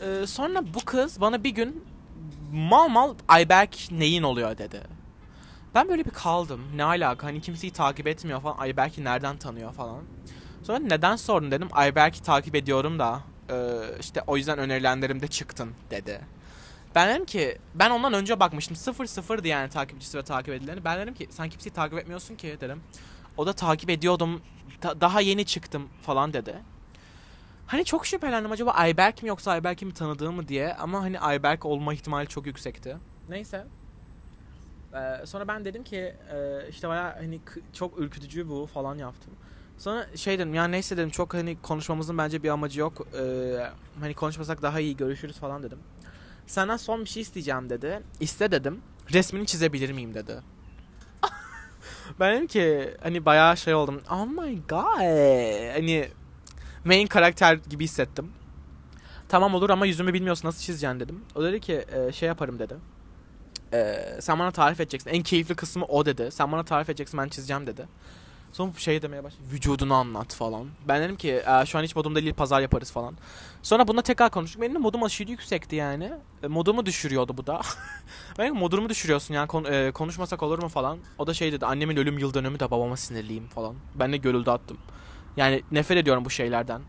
[0.00, 1.84] Ee, sonra bu kız bana bir gün
[2.52, 4.80] mal mal Ayberk neyin oluyor dedi.
[5.74, 6.60] Ben böyle bir kaldım.
[6.74, 7.26] Ne alaka?
[7.26, 8.58] Hani kimseyi takip etmiyor falan.
[8.58, 10.02] Ayberk'i nereden tanıyor falan.
[10.66, 11.68] Sonra neden sordun dedim.
[11.72, 13.54] Ayberk'i takip ediyorum da e,
[14.00, 16.20] işte o yüzden önerilenlerimde çıktın dedi.
[16.94, 18.76] Ben dedim ki ben ondan önce bakmıştım.
[18.76, 20.84] Sıfır sıfırdı yani takipçisi ve takip edileni.
[20.84, 22.80] Ben dedim ki sen kimseyi takip etmiyorsun ki dedim.
[23.36, 24.42] O da takip ediyordum.
[24.80, 26.54] Ta- daha yeni çıktım falan dedi.
[27.66, 30.74] Hani çok şüphelendim acaba Ayberk mi yoksa Ayberk'i mi tanıdığım mı diye.
[30.74, 32.96] Ama hani Ayberk olma ihtimali çok yüksekti.
[33.28, 33.64] Neyse.
[34.94, 37.40] Ee, sonra ben dedim ki e, işte baya hani
[37.72, 39.32] çok ürkütücü bu falan yaptım.
[39.78, 43.06] Sonra şey dedim ya neyse dedim çok hani konuşmamızın bence bir amacı yok.
[43.20, 45.78] Ee, hani konuşmasak daha iyi görüşürüz falan dedim.
[46.46, 48.02] Senden son bir şey isteyeceğim dedi.
[48.20, 48.80] İste dedim.
[49.12, 50.40] Resmini çizebilir miyim dedi.
[52.20, 54.00] ben dedim ki hani bayağı şey oldum.
[54.10, 55.00] Oh my god.
[55.74, 56.08] Hani
[56.84, 58.32] main karakter gibi hissettim.
[59.28, 61.24] Tamam olur ama yüzümü bilmiyorsun nasıl çizeceksin dedim.
[61.34, 62.74] O dedi ki e, şey yaparım dedi.
[63.72, 65.10] E, sen bana tarif edeceksin.
[65.10, 66.30] En keyifli kısmı o dedi.
[66.30, 67.88] Sen bana tarif edeceksin ben çizeceğim dedi.
[68.52, 69.42] Sonra şey demeye başladı.
[69.52, 70.66] Vücudunu anlat falan.
[70.88, 73.16] Ben dedim ki e, şu an hiç modumda değil pazar yaparız falan.
[73.62, 74.62] Sonra buna tekrar konuştuk.
[74.62, 76.12] Benim de modum aşırı yüksekti yani.
[76.42, 77.60] E, modumu düşürüyordu bu da.
[78.38, 80.98] ben modumu düşürüyorsun yani kon- e, konuşmasak olur mu falan.
[81.18, 83.74] O da şey dedi annemin ölüm yıl dönümü de babama sinirliyim falan.
[83.94, 84.78] Ben de görüldü attım.
[85.36, 86.82] Yani nefret ediyorum bu şeylerden.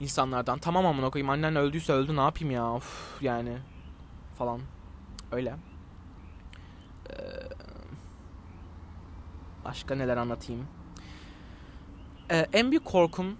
[0.00, 0.58] İnsanlardan.
[0.58, 2.72] Tamam amına koyayım annen öldüyse öldü ne yapayım ya.
[2.72, 3.58] Of, yani
[4.38, 4.60] falan.
[5.32, 5.54] Öyle.
[7.10, 7.14] Ee,
[9.64, 10.66] başka neler anlatayım?
[12.30, 13.36] Ee, en büyük korkum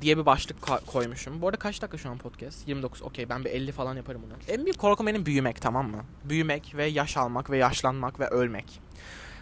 [0.00, 1.42] diye bir başlık koymuşum.
[1.42, 2.68] Bu arada kaç dakika şu an podcast?
[2.68, 3.02] 29.
[3.02, 4.32] Okey ben bir 50 falan yaparım bunu.
[4.48, 6.04] En büyük korkum benim büyümek tamam mı?
[6.24, 8.80] Büyümek ve yaş almak ve yaşlanmak ve ölmek.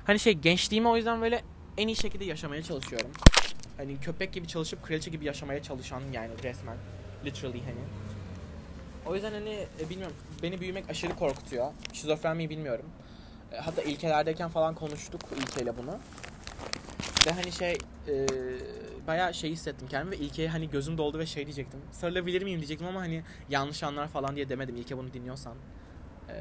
[0.04, 1.42] Hani şey gençliğimi o yüzden böyle
[1.78, 3.10] en iyi şekilde yaşamaya çalışıyorum.
[3.76, 6.76] Hani köpek gibi çalışıp kraliçe gibi yaşamaya çalışan yani resmen.
[7.24, 7.80] Literally hani.
[9.06, 11.72] O yüzden hani e, bilmiyorum beni büyümek aşırı korkutuyor.
[11.92, 12.84] Şizofren miyim bilmiyorum.
[13.54, 15.98] E, hatta ilkelerdeyken falan konuştuk ilkeyle bunu.
[17.26, 18.26] Ve hani şey e,
[19.06, 21.80] bayağı şey hissettim kendimi ve ilkeye hani gözüm doldu ve şey diyecektim.
[21.92, 25.54] Sarılabilir miyim diyecektim ama hani yanlış anlar falan diye demedim ilke bunu dinliyorsan.
[26.28, 26.34] E,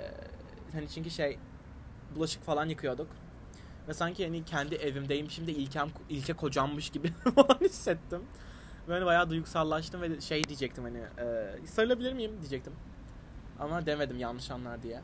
[0.74, 1.38] hani çünkü şey
[2.16, 3.08] bulaşık falan yıkıyorduk.
[3.88, 8.22] Ve sanki hani kendi evimdeyim şimdi ilkem ilke kocammış gibi falan hissettim.
[8.88, 12.74] Böyle bayağı duygusallaştım ve şey diyecektim hani e, sarılabilir miyim diyecektim.
[13.60, 15.02] Ama demedim yanlış anlar diye.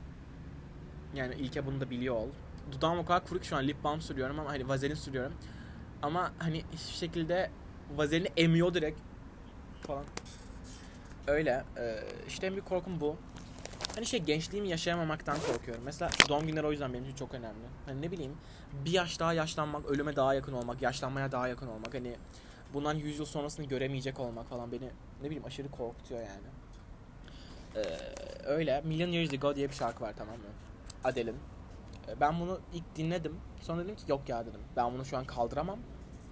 [1.16, 2.28] Yani ilke bunu da biliyor ol.
[2.72, 5.34] Dudağım o kadar kuruk şu an lip balm sürüyorum ama hani vazelin sürüyorum.
[6.02, 7.52] Ama hani hiçbir şekilde
[7.96, 9.00] vazelini emiyor direkt
[9.88, 10.06] falan.
[11.28, 11.64] Öyle.
[11.78, 11.96] E,
[12.28, 13.16] işte en büyük korkum bu.
[13.96, 15.84] Hani şey gençliğimi yaşayamamaktan korkuyorum.
[15.86, 17.66] Mesela doğum günleri o yüzden benim için çok önemli.
[17.86, 18.38] Hani ne bileyim
[18.86, 21.94] bir yaş daha yaşlanmak, ölüme daha yakın olmak, yaşlanmaya daha yakın olmak.
[21.94, 22.16] Hani
[22.74, 24.90] bundan 100 yıl sonrasını göremeyecek olmak falan beni
[25.22, 26.48] ne bileyim aşırı korkutuyor yani.
[27.76, 27.82] Ee,
[28.46, 28.82] öyle.
[28.82, 30.69] Million Years Ago diye bir şarkı var tamam mı?
[31.04, 31.38] Adele'in.
[32.22, 33.36] Ben bunu ilk dinledim.
[33.62, 34.62] Sonra dedim ki yok ya dedim.
[34.76, 35.80] Ben bunu şu an kaldıramam.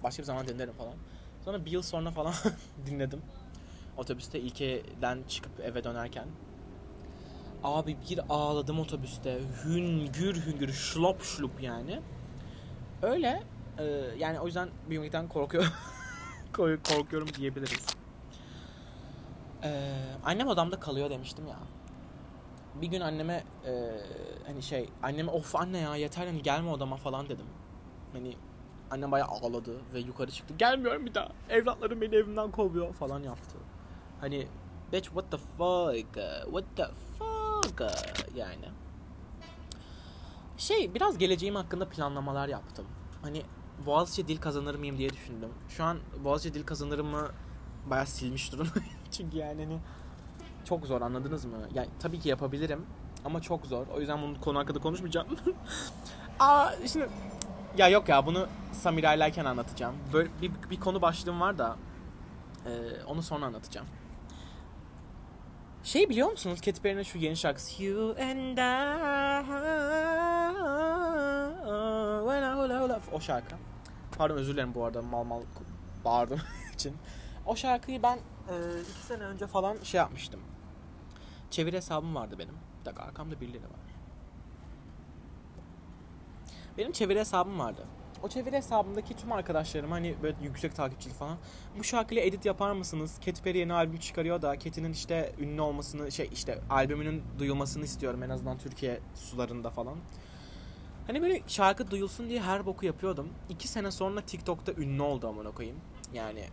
[0.02, 0.94] Başka bir zaman dinlerim falan.
[1.44, 2.34] Sonra bir yıl sonra falan
[2.86, 3.22] dinledim.
[3.96, 6.26] Otobüste ilkeden çıkıp eve dönerken.
[7.64, 9.40] Abi bir ağladım otobüste.
[9.64, 12.00] Hüngür hüngür şlop şlup yani.
[13.02, 13.42] Öyle.
[13.78, 13.84] Ee,
[14.18, 15.72] yani o yüzden büyümekten korkuyorum.
[16.84, 17.86] korkuyorum diyebiliriz.
[19.64, 19.92] Ee,
[20.24, 21.58] annem odamda kalıyor demiştim ya.
[22.82, 23.72] Bir gün anneme e,
[24.46, 27.46] hani şey anneme of anne ya yeter hani gelme odama falan dedim.
[28.12, 28.36] Hani
[28.90, 30.54] annem bayağı ağladı ve yukarı çıktı.
[30.58, 31.28] Gelmiyorum bir daha.
[31.48, 33.58] Evlatlarım beni evimden kovuyor falan yaptı.
[34.20, 34.46] Hani
[34.92, 36.14] bitch what the fuck
[36.44, 36.86] what the
[37.18, 37.82] fuck
[38.36, 38.68] yani.
[40.58, 42.86] Şey biraz geleceğim hakkında planlamalar yaptım.
[43.22, 43.42] Hani
[43.86, 45.50] Boğaziçi dil kazanır mıyım diye düşündüm.
[45.68, 47.30] Şu an Boğaziçi dil kazanırımı
[47.90, 48.88] bayağı silmiş durumdayım.
[49.10, 49.78] Çünkü yani hani
[50.68, 51.56] çok zor anladınız mı?
[51.74, 52.86] Yani tabii ki yapabilirim
[53.24, 53.86] ama çok zor.
[53.86, 55.26] O yüzden bunun konu hakkında konuşmayacağım.
[56.40, 57.08] Aa şimdi
[57.78, 59.94] ya yok ya bunu Samira'ylayken anlatacağım.
[60.12, 61.76] Böyle bir, bir konu başlığım var da
[62.66, 62.70] e,
[63.06, 63.86] onu sonra anlatacağım.
[65.82, 69.44] Şey biliyor musunuz Katy Perry'nin şu yeni şarkısı You and I
[72.24, 73.56] when I hula hula o şarkı.
[74.18, 75.42] Pardon özür dilerim bu arada mal mal
[76.04, 76.40] bağırdım
[76.74, 76.96] için.
[77.46, 78.16] O şarkıyı ben
[78.48, 80.40] e, iki sene önce falan şey yapmıştım.
[81.50, 82.54] Çeviri hesabım vardı benim.
[82.80, 83.88] Bir dakika arkamda birileri var.
[86.78, 87.86] Benim çeviri hesabım vardı.
[88.22, 91.38] O çeviri hesabımdaki tüm arkadaşlarım hani böyle yüksek takipçili falan
[91.78, 93.20] bu şarkıyla edit yapar mısınız?
[93.24, 98.22] Katy Perry yeni albüm çıkarıyor da Katy'nin işte ünlü olmasını şey işte albümünün duyulmasını istiyorum
[98.22, 99.96] en azından Türkiye sularında falan.
[101.06, 103.28] Hani böyle şarkı duyulsun diye her boku yapıyordum.
[103.48, 105.80] İki sene sonra TikTok'ta ünlü oldu amına koyayım.
[106.12, 106.44] Yani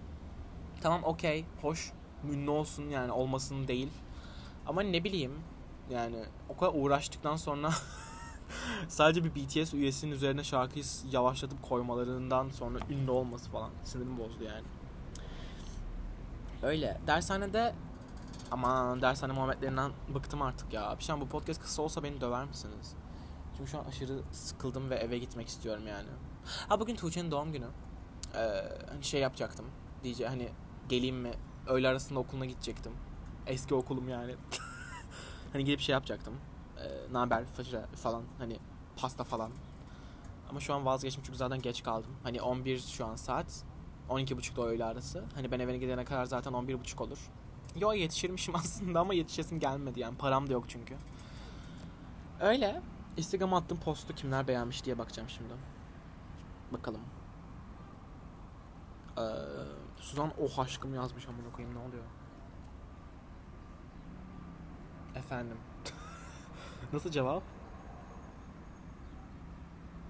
[0.82, 1.92] tamam okey hoş
[2.32, 3.90] ünlü olsun yani olmasın değil.
[4.68, 5.32] Ama ne bileyim
[5.90, 7.70] yani o kadar uğraştıktan sonra
[8.88, 14.66] sadece bir BTS üyesinin üzerine şarkıyı yavaşlatıp koymalarından sonra ünlü olması falan sinirimi bozdu yani.
[16.64, 16.98] Öyle.
[17.08, 17.76] Dershanede
[18.52, 20.96] aman dershane muhabbetlerinden bıktım artık ya.
[21.00, 22.96] Bir şey bu podcast kısa olsa beni döver misiniz?
[23.58, 26.08] Çünkü şu an aşırı sıkıldım ve eve gitmek istiyorum yani.
[26.70, 27.68] Ha bugün Tuğçe'nin doğum günü.
[28.36, 28.40] Ee,
[28.90, 29.66] hani şey yapacaktım.
[30.04, 30.50] Diyece hani
[30.90, 31.32] geleyim mi
[31.68, 32.92] öğle arasında okuluna gidecektim.
[33.48, 34.36] Eski okulum yani.
[35.54, 36.34] hani gidip şey yapacaktım.
[36.78, 38.60] Ee, naber faşa falan hani
[38.98, 39.52] pasta falan.
[40.50, 42.12] Ama şu an vazgeçtim çünkü zaten geç kaldım.
[42.24, 43.64] Hani 11 şu an saat.
[44.10, 45.24] 12.30'da öğle arası.
[45.36, 47.20] Hani ben eve gidene kadar zaten 11.30 olur.
[47.76, 50.18] Yo yetişirmişim aslında ama yetişesim gelmedi yani.
[50.18, 50.96] Param da yok çünkü.
[52.40, 52.82] Öyle.
[53.18, 55.54] Instagram'a attığım postu kimler beğenmiş diye bakacağım şimdi.
[56.74, 57.02] Bakalım.
[59.18, 59.22] Ee,
[59.98, 62.04] Suzan oh aşkım yazmış amına koyayım ne oluyor?
[65.26, 65.58] Efendim.
[66.94, 67.44] Nasıl cevap?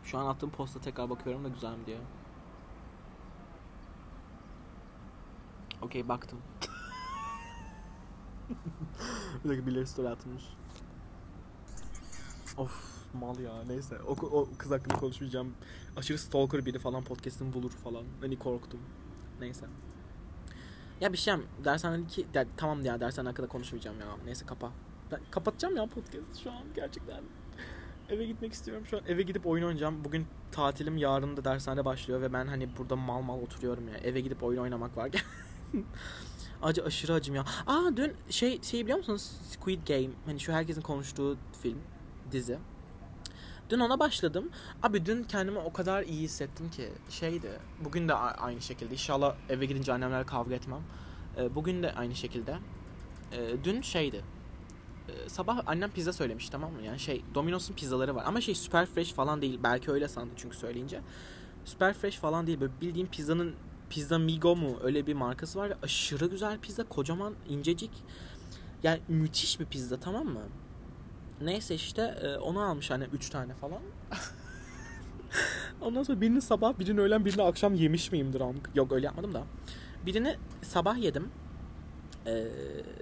[0.04, 1.98] Şu an attığım posta tekrar bakıyorum da güzel mi diye.
[5.82, 6.42] Okey baktım.
[9.44, 10.44] bir dakika birileri story atmış.
[12.58, 15.54] Of mal ya neyse o, o kız hakkında konuşmayacağım.
[15.98, 18.04] Aşırı stalker biri falan podcast'ını bulur falan.
[18.22, 18.80] Hani korktum.
[19.40, 19.66] Neyse.
[21.02, 24.08] Ya bir şeyim dershanedeki der, tamam ya dershane hakkında konuşmayacağım ya.
[24.26, 24.72] Neyse kapa.
[25.12, 27.24] Ben kapatacağım ya podcast şu an gerçekten.
[28.10, 29.04] Eve gitmek istiyorum şu an.
[29.08, 30.04] Eve gidip oyun oynayacağım.
[30.04, 33.98] Bugün tatilim yarın da dershane başlıyor ve ben hani burada mal mal oturuyorum ya.
[33.98, 35.12] Eve gidip oyun oynamak var.
[36.62, 37.46] Acı aşırı acım ya.
[37.68, 39.32] Aa dün şey şey biliyor musunuz?
[39.50, 40.10] Squid Game.
[40.26, 41.78] Hani şu herkesin konuştuğu film,
[42.32, 42.58] dizi.
[43.70, 44.50] Dün ona başladım.
[44.84, 47.50] Abi dün kendimi o kadar iyi hissettim ki şeydi.
[47.86, 48.94] Bugün de aynı şekilde.
[48.94, 50.82] İnşallah eve gidince annemlerle kavga etmem.
[51.38, 52.58] Ee, bugün de aynı şekilde.
[53.32, 54.24] Ee, dün şeydi.
[55.10, 56.82] Ee, sabah annem pizza söylemiş tamam mı?
[56.82, 58.24] Yani şey Domino's'un pizzaları var.
[58.28, 59.60] Ama şey super fresh falan değil.
[59.64, 61.02] Belki öyle sandı çünkü söyleyince.
[61.66, 62.60] Super fresh falan değil.
[62.60, 63.56] Böyle bildiğim pizzanın
[63.90, 66.84] Pizza Migo mu öyle bir markası var ve aşırı güzel pizza.
[66.84, 67.92] Kocaman incecik.
[68.84, 70.42] Yani müthiş bir pizza tamam mı?
[71.42, 73.80] Neyse işte e, onu almış hani 3 tane falan.
[75.82, 78.44] Ondan sonra birini sabah, birini öğlen, birini akşam yemiş miyimdir?
[78.76, 79.44] Yok öyle yapmadım da.
[80.06, 81.30] Birini sabah yedim.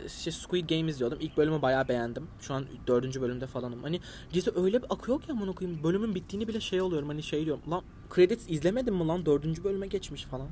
[0.06, 1.18] İşte Squid Game izliyordum.
[1.22, 2.28] İlk bölümü bayağı beğendim.
[2.42, 3.84] Şu an dördüncü bölümde falanım.
[3.84, 4.00] Hani
[4.34, 5.84] dizi öyle bir akıyor ki amına koyayım.
[5.84, 7.08] Bölümün bittiğini bile şey oluyorum.
[7.08, 7.64] Hani şey diyorum.
[7.72, 7.84] Lan
[8.16, 9.26] credits izlemedim mi lan?
[9.26, 10.48] Dördüncü bölüme geçmiş falan.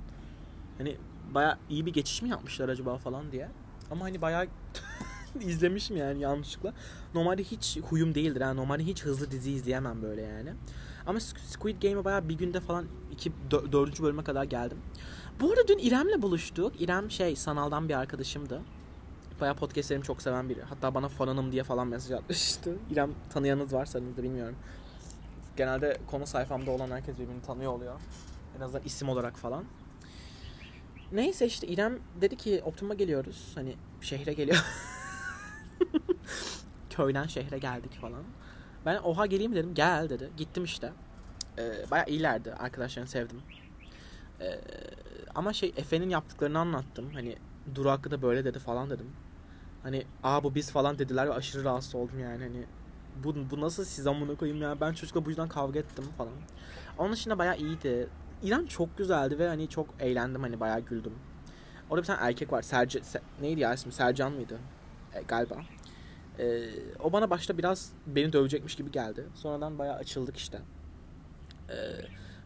[0.78, 0.98] Hani
[1.34, 3.50] bayağı iyi bir geçiş mi yapmışlar acaba falan diye.
[3.92, 4.48] Ama hani bayağı
[5.40, 6.74] izlemişim yani yanlışlıkla.
[7.14, 8.42] Normalde hiç huyum değildir.
[8.42, 10.54] Yani normalde hiç hızlı dizi izleyemem böyle yani.
[11.08, 14.78] Ama Squid Game'e bayağı bir günde falan iki, dördüncü bölüme kadar geldim.
[15.39, 16.82] Bu arada dün İrem'le buluştuk.
[16.82, 18.62] İrem şey sanaldan bir arkadaşımdı.
[19.41, 20.62] Bayağı podcastlerimi çok seven biri.
[20.62, 22.78] Hatta bana fanınım diye falan mesaj atmıştı.
[22.91, 24.56] İrem tanıyanınız varsa da bilmiyorum.
[25.58, 28.00] Genelde konu sayfamda olan herkes birbirini tanıyor oluyor.
[28.58, 29.65] En azından isim olarak falan.
[31.12, 33.52] Neyse işte İrem dedi ki Optimum'a geliyoruz.
[33.56, 34.65] Hani şehre geliyor.
[36.89, 38.24] Köyden şehre geldik falan.
[38.86, 39.74] Ben oha geleyim dedim.
[39.74, 40.30] Gel dedi.
[40.38, 40.94] Gittim işte.
[41.58, 42.54] Ee, bayağı iyilerdi.
[42.54, 43.41] Arkadaşlarını sevdim.
[44.41, 44.60] Ee,
[45.36, 47.10] ama şey Efe'nin yaptıklarını anlattım.
[47.13, 47.38] Hani
[47.76, 49.08] Duru hakkında böyle dedi falan dedim.
[49.84, 52.65] Hani aa bu biz falan dediler ve aşırı rahatsız oldum yani hani
[53.24, 56.34] bu, bu nasıl siz amına koyayım ya ben çocukla bu yüzden kavga ettim falan.
[56.98, 58.08] Onun dışında bayağı iyiydi.
[58.44, 61.13] İrem çok güzeldi ve hani çok eğlendim hani bayağı güldüm.
[61.89, 62.62] Orada bir tane erkek var.
[62.62, 63.91] Serci, Ser, neydi ya ismi?
[63.91, 64.58] Sercan mıydı?
[65.13, 65.56] E, galiba.
[66.39, 69.26] E, o bana başta biraz beni dövecekmiş gibi geldi.
[69.36, 70.62] Sonradan bayağı açıldık işte.
[71.70, 71.76] E,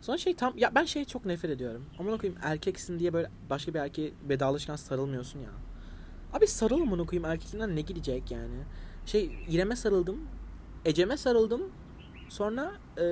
[0.06, 1.86] sonra şey tam ya ben şey çok nefret ediyorum.
[2.00, 5.50] Aman koyayım erkeksin diye böyle başka bir erkeğe vedalaşırken sarılmıyorsun ya.
[6.34, 8.64] Abi sarıl amına koyayım erkekliğinden ne gidecek yani.
[9.06, 10.28] Şey İrem'e sarıldım.
[10.86, 11.62] Ecem'e sarıldım.
[12.30, 13.06] Sonra e,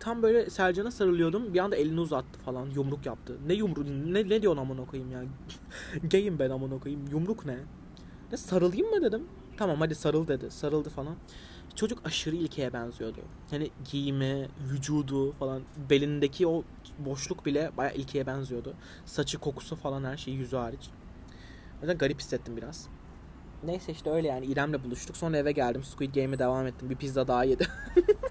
[0.00, 1.54] tam böyle Sercan'a sarılıyordum.
[1.54, 2.70] Bir anda elini uzattı falan.
[2.70, 3.36] Yumruk yaptı.
[3.46, 3.86] Ne yumruk?
[3.88, 5.24] Ne, ne diyorsun amına koyayım ya?
[6.10, 7.06] Gayim ben amına koyayım.
[7.10, 7.58] Yumruk ne?
[8.32, 9.22] Ne sarılayım mı dedim.
[9.58, 10.50] Tamam hadi sarıl dedi.
[10.50, 11.16] Sarıldı falan.
[11.74, 13.18] Çocuk aşırı ilkeye benziyordu.
[13.52, 15.62] Yani giyimi, vücudu falan.
[15.90, 16.64] Belindeki o
[16.98, 18.74] boşluk bile baya ilkeye benziyordu.
[19.06, 20.90] Saçı, kokusu falan her şey yüzü hariç.
[21.78, 22.88] O yüzden garip hissettim biraz.
[23.64, 25.16] Neyse işte öyle yani İrem'le buluştuk.
[25.16, 25.84] Sonra eve geldim.
[25.84, 26.90] Squid Game'e devam ettim.
[26.90, 27.66] Bir pizza daha yedim.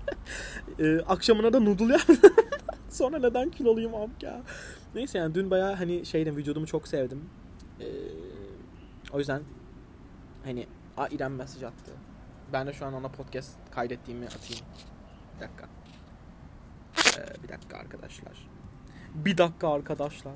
[0.80, 2.18] ee, akşamına da noodle yaptım.
[2.90, 4.42] Sonra neden kiloluyum amk ya.
[4.96, 7.30] Neyse yani dün baya hani şeydim vücudumu çok sevdim.
[7.82, 7.86] Ee,
[9.14, 9.42] o yüzden
[10.44, 11.94] hani a İrem mesaj attı.
[12.54, 14.66] Ben de şu an ona podcast kaydettiğimi atayım.
[15.36, 15.70] Bir dakika.
[17.18, 18.50] Ee, bir dakika arkadaşlar.
[19.14, 20.34] Bir dakika arkadaşlar.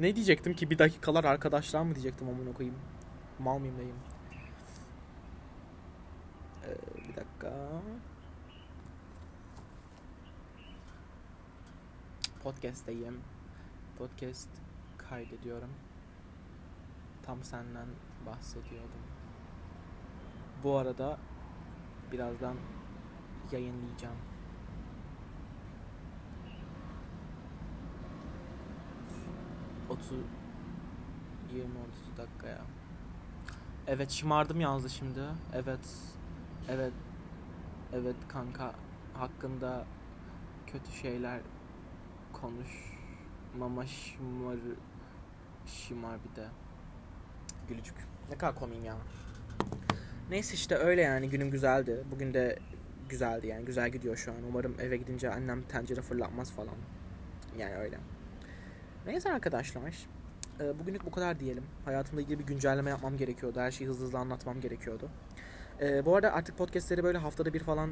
[0.00, 2.78] Ne diyecektim ki bir dakikalar arkadaşlar mı diyecektim amına koyayım.
[3.38, 3.96] Mal mıyım neyim?
[6.64, 7.52] Ee, bir dakika.
[12.42, 13.20] Podcast'teyim.
[13.98, 14.48] Podcast
[14.98, 15.70] kaydediyorum.
[17.22, 17.88] Tam senden
[18.26, 19.09] bahsediyordum.
[20.64, 21.18] Bu arada
[22.12, 22.56] birazdan
[23.52, 24.16] yayınlayacağım.
[29.90, 30.14] Otu
[31.54, 32.58] 20-30 dakikaya.
[33.86, 35.20] Evet şımardım yazdı şimdi.
[35.54, 35.96] Evet.
[36.68, 36.92] Evet.
[37.92, 38.74] Evet kanka
[39.14, 39.84] hakkında
[40.66, 41.40] kötü şeyler
[42.32, 42.92] konuş.
[43.58, 44.56] Mama şımar
[45.66, 46.48] şımar bir de.
[47.68, 47.96] Gülücük.
[48.30, 48.96] Ne kadar komiyim ya.
[50.30, 52.04] Neyse işte öyle yani günüm güzeldi.
[52.10, 52.58] Bugün de
[53.08, 54.36] güzeldi yani güzel gidiyor şu an.
[54.48, 56.74] Umarım eve gidince annem tencere fırlatmaz falan.
[57.58, 57.98] Yani öyle.
[59.06, 59.94] Neyse arkadaşlar.
[60.60, 61.64] e, Bugünlük bu kadar diyelim.
[61.84, 63.60] Hayatımda ilgili bir güncelleme yapmam gerekiyordu.
[63.60, 65.08] Her şeyi hızlı hızlı anlatmam gerekiyordu.
[65.80, 67.90] E, bu arada artık podcastleri böyle haftada bir falan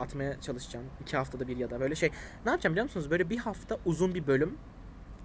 [0.00, 0.86] atmaya çalışacağım.
[1.02, 2.10] İki haftada bir ya da böyle şey.
[2.44, 3.10] Ne yapacağım biliyor musunuz?
[3.10, 4.58] Böyle bir hafta uzun bir bölüm.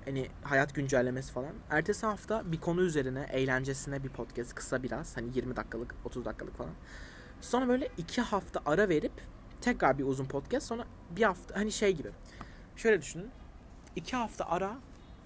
[0.05, 1.53] Hani hayat güncellemesi falan.
[1.69, 5.17] Ertesi hafta bir konu üzerine eğlencesine bir podcast kısa biraz.
[5.17, 6.71] Hani 20 dakikalık 30 dakikalık falan.
[7.41, 9.11] Sonra böyle iki hafta ara verip
[9.61, 10.67] tekrar bir uzun podcast.
[10.67, 10.85] Sonra
[11.15, 12.09] bir hafta hani şey gibi.
[12.75, 13.29] Şöyle düşünün.
[13.95, 14.77] iki hafta ara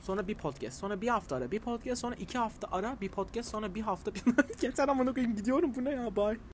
[0.01, 0.79] sonra bir podcast.
[0.79, 2.01] Sonra bir hafta ara bir podcast.
[2.01, 3.49] Sonra iki hafta ara bir podcast.
[3.49, 4.21] Sonra bir hafta bir...
[4.61, 6.37] Yeter amına koyayım gidiyorum bu ne ya bye.